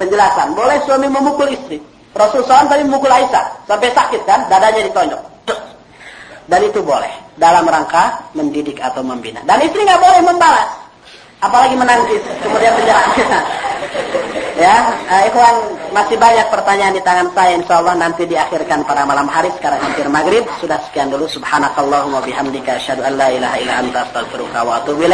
penjelasan. 0.00 0.56
Boleh 0.56 0.78
suami 0.82 1.06
memukul 1.06 1.50
istri. 1.52 1.78
Rasulullah 2.16 2.64
SAW 2.64 2.72
tadi 2.72 2.82
memukul 2.88 3.12
Aisyah 3.12 3.44
sampai 3.68 3.92
sakit 3.92 4.24
kan 4.24 4.48
dadanya 4.48 4.88
ditonjok. 4.88 5.22
Dan 6.46 6.60
itu 6.62 6.80
boleh 6.80 7.10
dalam 7.36 7.66
rangka 7.66 8.22
mendidik 8.32 8.78
atau 8.80 9.02
membina. 9.02 9.42
Dan 9.44 9.60
istri 9.66 9.82
nggak 9.82 10.00
boleh 10.00 10.20
membalas, 10.24 10.70
apalagi 11.42 11.74
menangis 11.74 12.22
kemudian 12.40 12.72
menyerah. 12.78 13.06
ya, 14.56 14.74
uh, 15.06 15.22
ikhwan 15.28 15.54
masih 15.92 16.16
banyak 16.18 16.46
pertanyaan 16.50 16.94
di 16.96 17.02
tangan 17.04 17.28
saya. 17.32 17.54
Insya 17.56 17.78
Allah 17.78 17.94
nanti 17.94 18.26
diakhirkan 18.26 18.82
pada 18.82 19.06
malam 19.06 19.28
hari 19.30 19.52
sekarang 19.54 19.80
hampir 19.80 20.08
maghrib. 20.10 20.44
Sudah 20.58 20.80
sekian 20.90 21.12
dulu. 21.12 21.30
Subhanakallahumma 21.30 22.24
bihamdika 22.24 22.80
asyhadu 22.80 23.06
an 23.06 23.14
la 23.14 23.28
ilaha 23.30 23.56
illa 23.62 23.74
anta 23.84 23.98
astaghfiruka 24.08 24.58
wa 24.66 24.82
atubu. 24.82 25.06